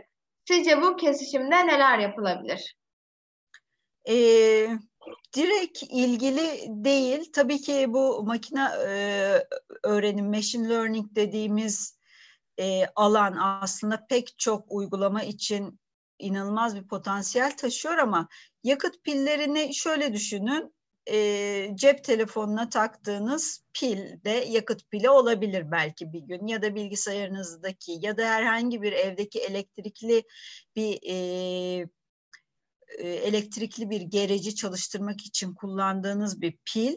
[0.49, 2.77] Sizce bu kesişimde neler yapılabilir?
[4.09, 4.15] E,
[5.37, 7.33] direkt ilgili değil.
[7.33, 8.93] Tabii ki bu makine e,
[9.83, 11.99] öğrenim, machine learning dediğimiz
[12.59, 15.81] e, alan aslında pek çok uygulama için
[16.19, 18.29] inanılmaz bir potansiyel taşıyor ama
[18.65, 20.75] yakıt pillerini şöyle düşünün
[21.11, 27.99] e, cep telefonuna taktığınız pil de yakıt pili olabilir belki bir gün ya da bilgisayarınızdaki
[28.01, 30.23] ya da herhangi bir evdeki elektrikli
[30.77, 31.87] bir e,
[33.05, 36.95] elektrikli bir gereci çalıştırmak için kullandığınız bir pil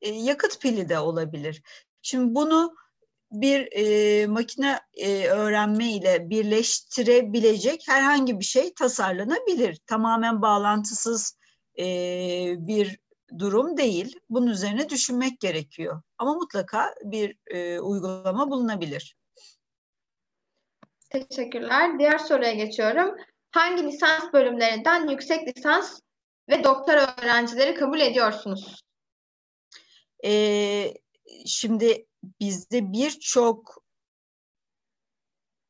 [0.00, 1.62] e, yakıt pili de olabilir.
[2.02, 2.74] Şimdi bunu
[3.32, 9.80] bir e, makine e, öğrenme ile birleştirebilecek herhangi bir şey tasarlanabilir.
[9.86, 11.38] Tamamen bağlantısız
[11.78, 11.84] e,
[12.58, 13.03] bir
[13.38, 14.20] durum değil.
[14.30, 16.02] Bunun üzerine düşünmek gerekiyor.
[16.18, 19.16] Ama mutlaka bir e, uygulama bulunabilir.
[21.10, 21.98] Teşekkürler.
[21.98, 23.16] Diğer soruya geçiyorum.
[23.50, 26.00] Hangi lisans bölümlerinden yüksek lisans
[26.48, 28.84] ve doktora öğrencileri kabul ediyorsunuz?
[30.24, 30.94] Ee,
[31.46, 32.06] şimdi
[32.40, 33.84] bizde birçok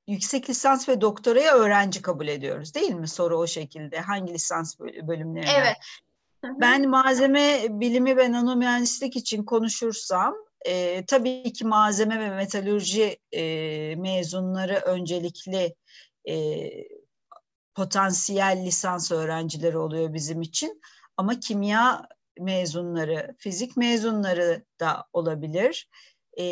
[0.06, 3.08] yüksek lisans ve doktoraya öğrenci kabul ediyoruz değil mi?
[3.08, 4.00] Soru o şekilde.
[4.00, 5.60] Hangi lisans bölümlerinden?
[5.60, 5.76] Evet.
[6.60, 10.34] Ben malzeme bilimi ve nanomühendislik için konuşursam
[10.66, 13.42] e, tabii ki malzeme ve metalürji e,
[13.96, 15.74] mezunları öncelikli
[16.28, 16.70] e,
[17.74, 20.80] potansiyel lisans öğrencileri oluyor bizim için.
[21.16, 22.08] Ama kimya
[22.40, 25.88] mezunları, fizik mezunları da olabilir.
[26.40, 26.44] E,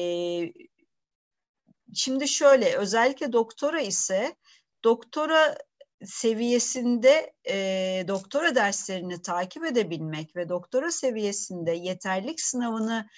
[1.95, 4.37] şimdi şöyle özellikle doktora ise
[4.85, 5.57] doktora
[6.05, 13.09] seviyesinde e, doktora derslerini takip edebilmek ve doktora seviyesinde yeterlik sınavını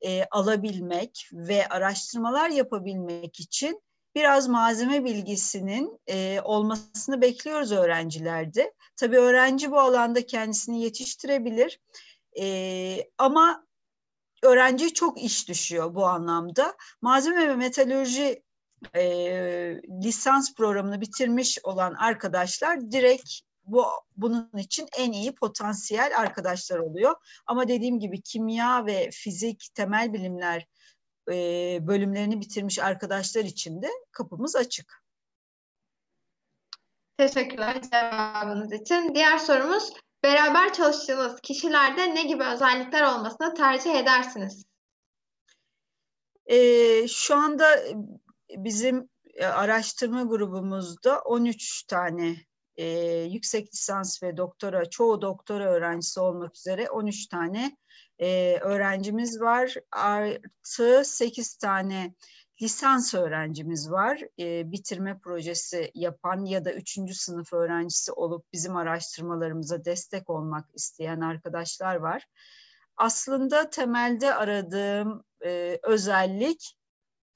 [0.00, 3.82] e, alabilmek ve araştırmalar yapabilmek için
[4.14, 8.74] biraz malzeme bilgisinin e, olmasını bekliyoruz öğrencilerde.
[8.96, 11.80] Tabii öğrenci bu alanda kendisini yetiştirebilir
[12.40, 13.66] e, ama
[14.42, 16.76] öğrenciye çok iş düşüyor bu anlamda.
[17.02, 18.42] Malzeme ve metalürji
[18.94, 19.02] e,
[20.04, 23.30] lisans programını bitirmiş olan arkadaşlar direkt
[23.64, 27.14] bu bunun için en iyi potansiyel arkadaşlar oluyor.
[27.46, 30.66] Ama dediğim gibi kimya ve fizik temel bilimler
[31.30, 35.02] e, bölümlerini bitirmiş arkadaşlar için de kapımız açık.
[37.18, 39.14] Teşekkürler cevabınız için.
[39.14, 44.64] Diğer sorumuz beraber çalıştığınız kişilerde ne gibi özellikler olmasını tercih edersiniz?
[46.46, 47.78] E, şu anda
[48.56, 52.36] bizim e, araştırma grubumuzda 13 tane
[52.76, 52.86] e,
[53.30, 57.76] yüksek lisans ve doktora, çoğu doktora öğrencisi olmak üzere 13 tane
[58.18, 59.74] e, öğrencimiz var.
[59.92, 62.14] Artı 8 tane
[62.62, 64.20] lisans öğrencimiz var.
[64.38, 71.20] E, bitirme projesi yapan ya da üçüncü sınıf öğrencisi olup bizim araştırmalarımıza destek olmak isteyen
[71.20, 72.26] arkadaşlar var.
[72.96, 76.79] Aslında temelde aradığım e, özellik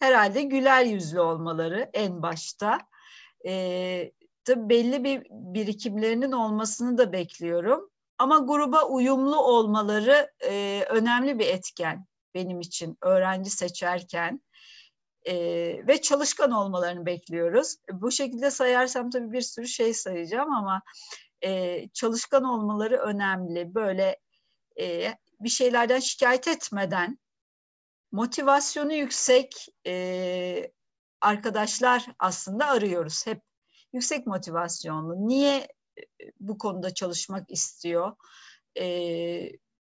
[0.04, 2.78] herhalde güler yüzlü olmaları en başta.
[3.46, 4.12] E,
[4.44, 7.90] tabii belli bir birikimlerinin olmasını da bekliyorum.
[8.18, 14.40] Ama gruba uyumlu olmaları e, önemli bir etken benim için öğrenci seçerken
[15.24, 15.34] e,
[15.86, 17.76] ve çalışkan olmalarını bekliyoruz.
[17.92, 20.82] Bu şekilde sayarsam tabii bir sürü şey sayacağım ama
[21.44, 23.74] e, çalışkan olmaları önemli.
[23.74, 24.16] Böyle
[24.80, 27.18] e, bir şeylerden şikayet etmeden
[28.14, 30.72] motivasyonu yüksek e,
[31.20, 33.26] arkadaşlar aslında arıyoruz.
[33.26, 33.42] Hep
[33.92, 35.28] yüksek motivasyonlu.
[35.28, 35.68] Niye
[36.40, 38.12] bu konuda çalışmak istiyor?
[38.78, 38.86] E,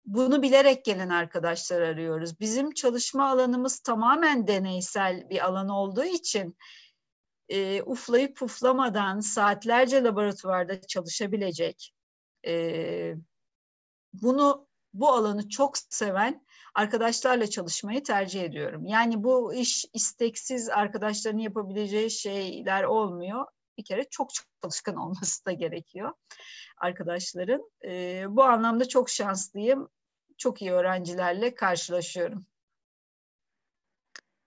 [0.06, 2.40] bunu bilerek gelen arkadaşlar arıyoruz.
[2.40, 6.58] Bizim çalışma alanımız tamamen deneysel bir alan olduğu için
[7.50, 11.94] e, uflayıp puflamadan saatlerce laboratuvarda çalışabilecek,
[12.48, 13.16] e,
[14.14, 18.86] bunu bu alanı çok seven arkadaşlarla çalışmayı tercih ediyorum.
[18.86, 23.46] Yani bu iş isteksiz arkadaşların yapabileceği şeyler olmuyor.
[23.78, 24.30] Bir kere çok
[24.62, 26.14] çalışkan olması da gerekiyor
[26.78, 27.72] arkadaşların.
[27.86, 29.90] E, bu anlamda çok şanslıyım.
[30.38, 32.46] Çok iyi öğrencilerle karşılaşıyorum.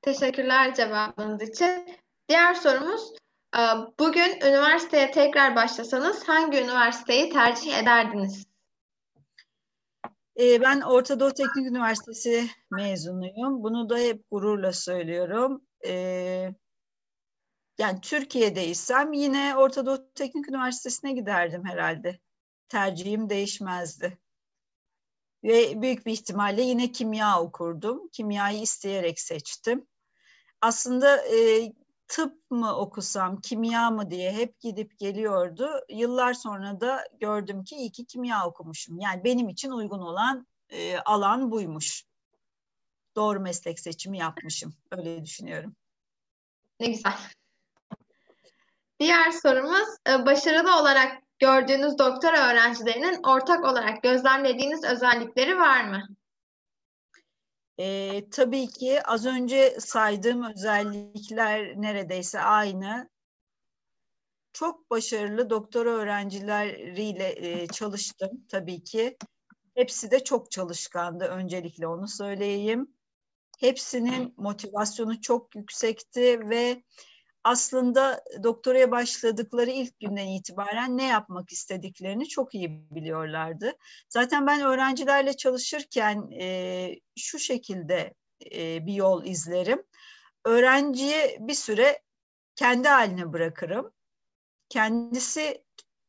[0.02, 1.96] Teşekkürler cevabınız için.
[2.28, 3.12] Diğer sorumuz,
[3.56, 3.60] e,
[3.98, 8.46] bugün üniversiteye tekrar başlasanız hangi üniversiteyi tercih ederdiniz?
[10.40, 13.62] E, ben Orta Doğu Teknik Üniversitesi mezunuyum.
[13.62, 15.62] Bunu da hep gururla söylüyorum.
[15.86, 15.92] E,
[17.78, 22.18] yani Türkiye'deysem yine Orta Doğu Teknik Üniversitesi'ne giderdim herhalde.
[22.68, 24.18] Tercihim değişmezdi.
[25.44, 28.08] Ve büyük bir ihtimalle yine kimya okurdum.
[28.08, 29.86] Kimyayı isteyerek seçtim.
[30.60, 31.72] Aslında e,
[32.08, 35.70] tıp mı okusam, kimya mı diye hep gidip geliyordu.
[35.88, 38.98] Yıllar sonra da gördüm ki iyi ki kimya okumuşum.
[39.00, 42.04] Yani benim için uygun olan e, alan buymuş.
[43.16, 44.74] Doğru meslek seçimi yapmışım.
[44.90, 45.76] Öyle düşünüyorum.
[46.80, 47.12] Ne güzel.
[49.00, 56.08] Diğer sorumuz, e, başarılı olarak gördüğünüz doktora öğrencilerinin ortak olarak gözlemlediğiniz özellikleri var mı?
[57.78, 63.10] E, tabii ki az önce saydığım özellikler neredeyse aynı.
[64.52, 69.16] Çok başarılı doktora öğrencileriyle e, çalıştım tabii ki.
[69.74, 72.96] Hepsi de çok çalışkandı öncelikle onu söyleyeyim.
[73.58, 76.82] Hepsinin motivasyonu çok yüksekti ve
[77.46, 83.72] aslında doktoraya başladıkları ilk günden itibaren ne yapmak istediklerini çok iyi biliyorlardı.
[84.08, 88.14] Zaten ben öğrencilerle çalışırken e, şu şekilde
[88.54, 89.82] e, bir yol izlerim.
[90.44, 92.02] Öğrenciye bir süre
[92.56, 93.92] kendi haline bırakırım.
[94.68, 95.64] Kendisi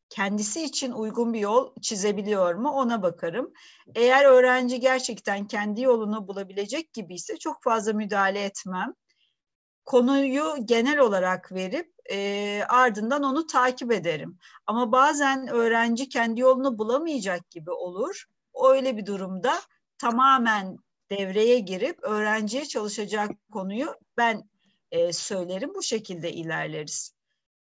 [0.09, 3.53] kendisi için uygun bir yol çizebiliyor mu ona bakarım.
[3.95, 8.93] Eğer öğrenci gerçekten kendi yolunu bulabilecek gibiyse çok fazla müdahale etmem
[9.87, 14.37] konuyu genel olarak verip e, ardından onu takip ederim.
[14.65, 18.25] Ama bazen öğrenci kendi yolunu bulamayacak gibi olur.
[18.69, 19.59] Öyle bir durumda
[19.97, 20.77] tamamen
[21.11, 24.49] devreye girip öğrenciye çalışacak konuyu ben
[24.91, 25.73] e, söylerim.
[25.75, 27.13] Bu şekilde ilerleriz.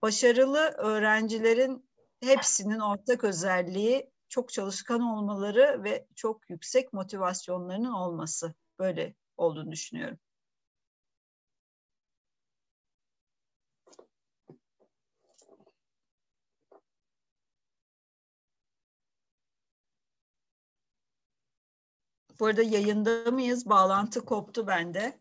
[0.03, 1.89] Başarılı öğrencilerin
[2.23, 8.55] hepsinin ortak özelliği çok çalışkan olmaları ve çok yüksek motivasyonlarının olması.
[8.79, 10.19] Böyle olduğunu düşünüyorum.
[22.41, 23.69] Bu arada yayında mıyız?
[23.69, 25.19] Bağlantı koptu bende.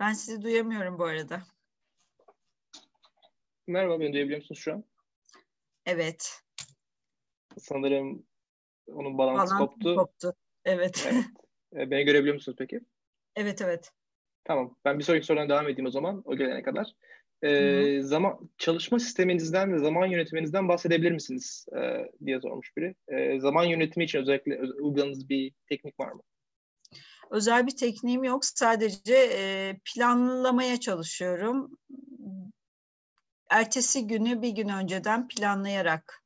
[0.00, 1.42] Ben sizi duyamıyorum bu arada.
[3.66, 4.84] Merhaba, beni duyabiliyor musunuz şu an?
[5.86, 6.42] Evet.
[7.58, 8.26] Sanırım
[8.86, 9.96] onun bağlantısı Bağlantı koptu.
[9.96, 10.34] koptu.
[10.64, 11.08] Evet.
[11.12, 11.24] Evet.
[11.76, 12.80] E, Beni görebiliyor musunuz peki?
[13.36, 13.92] evet evet.
[14.44, 14.76] Tamam.
[14.84, 16.86] Ben bir sonraki sorudan devam edeyim o zaman, o gelene kadar.
[17.44, 22.94] Ee, zaman çalışma sisteminizden ve zaman yönetiminizden bahsedebilir misiniz ee, diye sormuş biri.
[23.08, 26.22] Ee, zaman yönetimi için özellikle öz- uyguladığınız bir teknik var mı?
[27.30, 28.44] Özel bir tekniğim yok.
[28.44, 31.78] Sadece e, planlamaya çalışıyorum.
[33.50, 36.22] Ertesi günü bir gün önceden planlayarak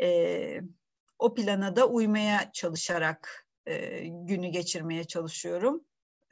[0.00, 0.60] e,
[1.18, 5.84] o plana da uymaya çalışarak e, günü geçirmeye çalışıyorum.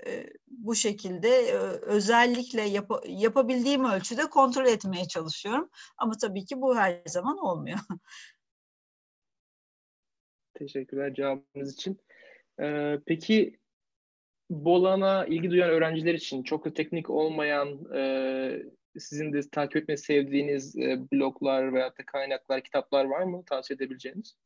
[0.07, 5.71] E, bu şekilde e, özellikle yap, yapabildiğim ölçüde kontrol etmeye çalışıyorum.
[5.99, 7.79] Ama tabii ki bu her zaman olmuyor.
[10.55, 12.01] Teşekkürler cevabınız için.
[12.61, 13.59] Ee, peki
[14.51, 18.63] Bolan'a ilgi duyan öğrenciler için çok da teknik olmayan e,
[18.99, 24.37] sizin de takip etmeyi sevdiğiniz e, bloglar veya da kaynaklar, kitaplar var mı tavsiye edebileceğiniz?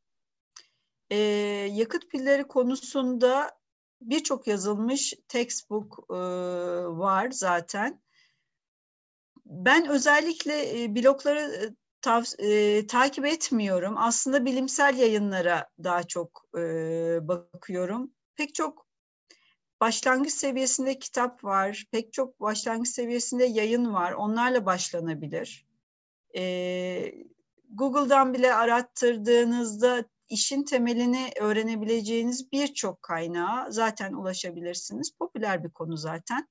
[1.10, 1.16] E,
[1.72, 3.58] yakıt pilleri konusunda
[4.00, 6.14] birçok yazılmış textbook e,
[6.86, 8.02] var zaten.
[9.46, 11.76] Ben özellikle e, blogları e,
[12.38, 13.94] e, takip etmiyorum.
[13.96, 16.60] Aslında bilimsel yayınlara daha çok e,
[17.28, 18.10] bakıyorum.
[18.36, 18.86] Pek çok
[19.80, 21.86] başlangıç seviyesinde kitap var.
[21.90, 24.12] Pek çok başlangıç seviyesinde yayın var.
[24.12, 25.66] Onlarla başlanabilir.
[26.36, 27.14] E,
[27.70, 35.10] Google'dan bile arattırdığınızda işin temelini öğrenebileceğiniz birçok kaynağa zaten ulaşabilirsiniz.
[35.18, 36.48] Popüler bir konu zaten.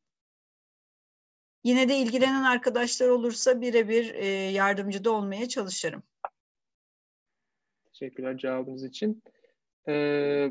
[1.64, 6.04] Yine de ilgilenen arkadaşlar olursa birebir e, yardımcı da olmaya çalışırım.
[7.94, 9.24] Teşekkürler cevabınız için.
[9.88, 10.50] Ee,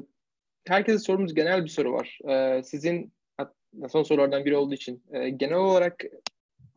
[0.65, 2.19] herkese sorumuz genel bir soru var.
[2.29, 3.13] Ee, sizin
[3.89, 6.05] son sorulardan biri olduğu için e, genel olarak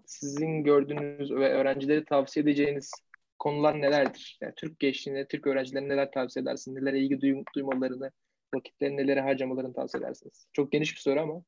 [0.06, 2.92] sizin gördüğünüz ve öğrencileri tavsiye edeceğiniz
[3.40, 4.38] konular nelerdir?
[4.42, 6.84] Yani Türk gençliğine, Türk öğrencilerine neler tavsiye edersiniz?
[6.84, 8.12] Nelere ilgi duym duymalarını,
[8.56, 10.48] vakitlerini nelere harcamalarını tavsiye edersiniz?
[10.54, 11.42] Çok geniş bir soru ama.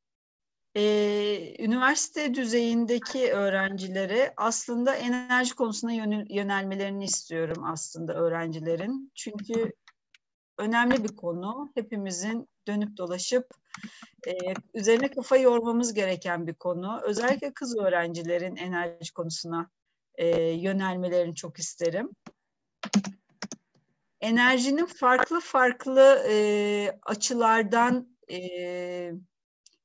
[0.76, 5.94] Ee, üniversite düzeyindeki öğrencilere aslında enerji konusuna
[6.30, 9.12] yönelmelerini istiyorum aslında öğrencilerin.
[9.16, 9.74] Çünkü
[10.58, 11.72] önemli bir konu.
[11.76, 13.48] Hepimizin dönüp dolaşıp
[14.28, 14.34] e,
[14.74, 17.02] üzerine kafa yormamız gereken bir konu.
[17.04, 19.70] Özellikle kız öğrencilerin enerji konusuna
[20.20, 22.10] e, yönelmelerini çok isterim.
[24.22, 29.12] Enerjinin farklı farklı e, açılardan e,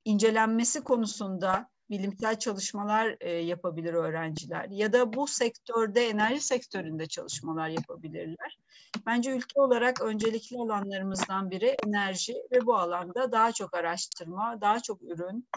[0.05, 8.59] incelenmesi konusunda bilimsel çalışmalar e, yapabilir öğrenciler ya da bu sektörde enerji sektöründe çalışmalar yapabilirler.
[9.07, 15.03] Bence ülke olarak öncelikli alanlarımızdan biri enerji ve bu alanda daha çok araştırma, daha çok
[15.03, 15.49] ürün,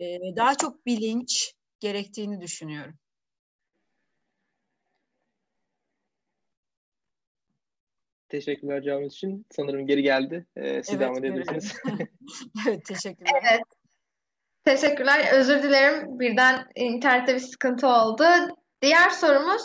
[0.00, 2.94] e, daha çok bilinç gerektiğini düşünüyorum.
[8.28, 9.46] Teşekkürler cevabınız için.
[9.50, 10.46] Sanırım geri geldi.
[10.56, 11.74] Ee, siz evet, devam edebilirsiniz.
[12.68, 13.42] evet, teşekkürler.
[13.50, 13.62] Evet.
[14.64, 15.32] Teşekkürler.
[15.32, 16.20] Özür dilerim.
[16.20, 18.24] Birden internette bir sıkıntı oldu.
[18.82, 19.62] Diğer sorumuz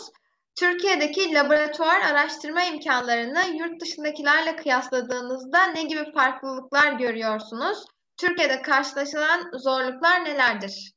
[0.58, 7.84] Türkiye'deki laboratuvar araştırma imkanlarını yurt dışındakilerle kıyasladığınızda ne gibi farklılıklar görüyorsunuz?
[8.16, 10.93] Türkiye'de karşılaşılan zorluklar nelerdir?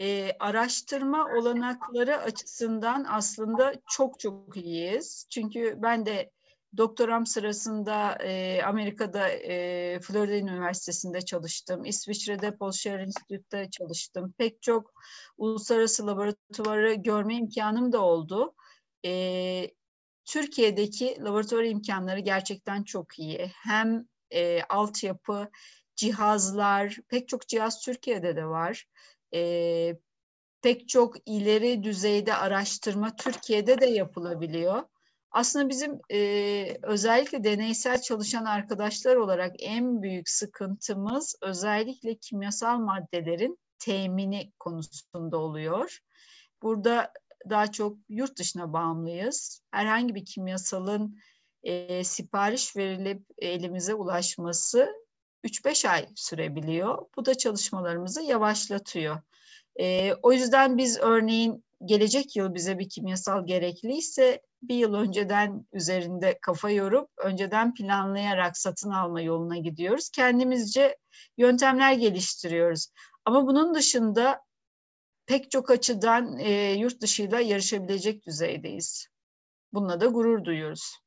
[0.00, 5.26] Ee, araştırma olanakları açısından aslında çok çok iyiyiz.
[5.30, 6.30] Çünkü ben de
[6.76, 11.84] Doktoram sırasında e, Amerika'da e, Florida Üniversitesi'nde çalıştım.
[11.84, 14.34] İsviçre'de Paul Scher Institute'da çalıştım.
[14.38, 14.92] Pek çok
[15.38, 18.54] uluslararası laboratuvarı görme imkanım da oldu.
[19.04, 19.70] E,
[20.24, 23.50] Türkiye'deki laboratuvar imkanları gerçekten çok iyi.
[23.54, 25.50] Hem e, altyapı,
[25.96, 28.86] cihazlar, pek çok cihaz Türkiye'de de var.
[29.34, 29.96] E,
[30.62, 34.82] pek çok ileri düzeyde araştırma Türkiye'de de yapılabiliyor.
[35.30, 44.52] Aslında bizim e, özellikle deneysel çalışan arkadaşlar olarak en büyük sıkıntımız özellikle kimyasal maddelerin temini
[44.58, 45.98] konusunda oluyor.
[46.62, 47.12] Burada
[47.50, 49.62] daha çok yurt dışına bağımlıyız.
[49.70, 51.18] Herhangi bir kimyasalın
[51.62, 55.05] e, sipariş verilip elimize ulaşması
[55.44, 57.06] 3-5 ay sürebiliyor.
[57.16, 59.20] Bu da çalışmalarımızı yavaşlatıyor.
[59.80, 66.38] E, o yüzden biz örneğin gelecek yıl bize bir kimyasal gerekliyse bir yıl önceden üzerinde
[66.42, 70.10] kafa yorup önceden planlayarak satın alma yoluna gidiyoruz.
[70.10, 70.96] Kendimizce
[71.38, 72.88] yöntemler geliştiriyoruz.
[73.24, 74.40] Ama bunun dışında
[75.26, 79.08] pek çok açıdan e, yurt dışıyla yarışabilecek düzeydeyiz.
[79.72, 80.98] Bununla da gurur duyuyoruz.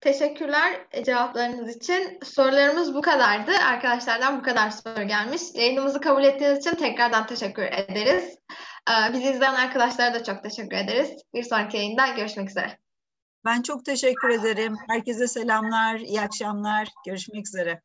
[0.00, 2.18] Teşekkürler e, cevaplarınız için.
[2.22, 3.52] Sorularımız bu kadardı.
[3.66, 5.42] Arkadaşlardan bu kadar soru gelmiş.
[5.54, 8.38] Yayınımızı kabul ettiğiniz için tekrardan teşekkür ederiz.
[8.90, 11.10] Ee, bizi izleyen arkadaşlara da çok teşekkür ederiz.
[11.34, 12.78] Bir sonraki yayında görüşmek üzere.
[13.44, 14.76] Ben çok teşekkür ederim.
[14.88, 16.88] Herkese selamlar, iyi akşamlar.
[17.06, 17.82] Görüşmek üzere.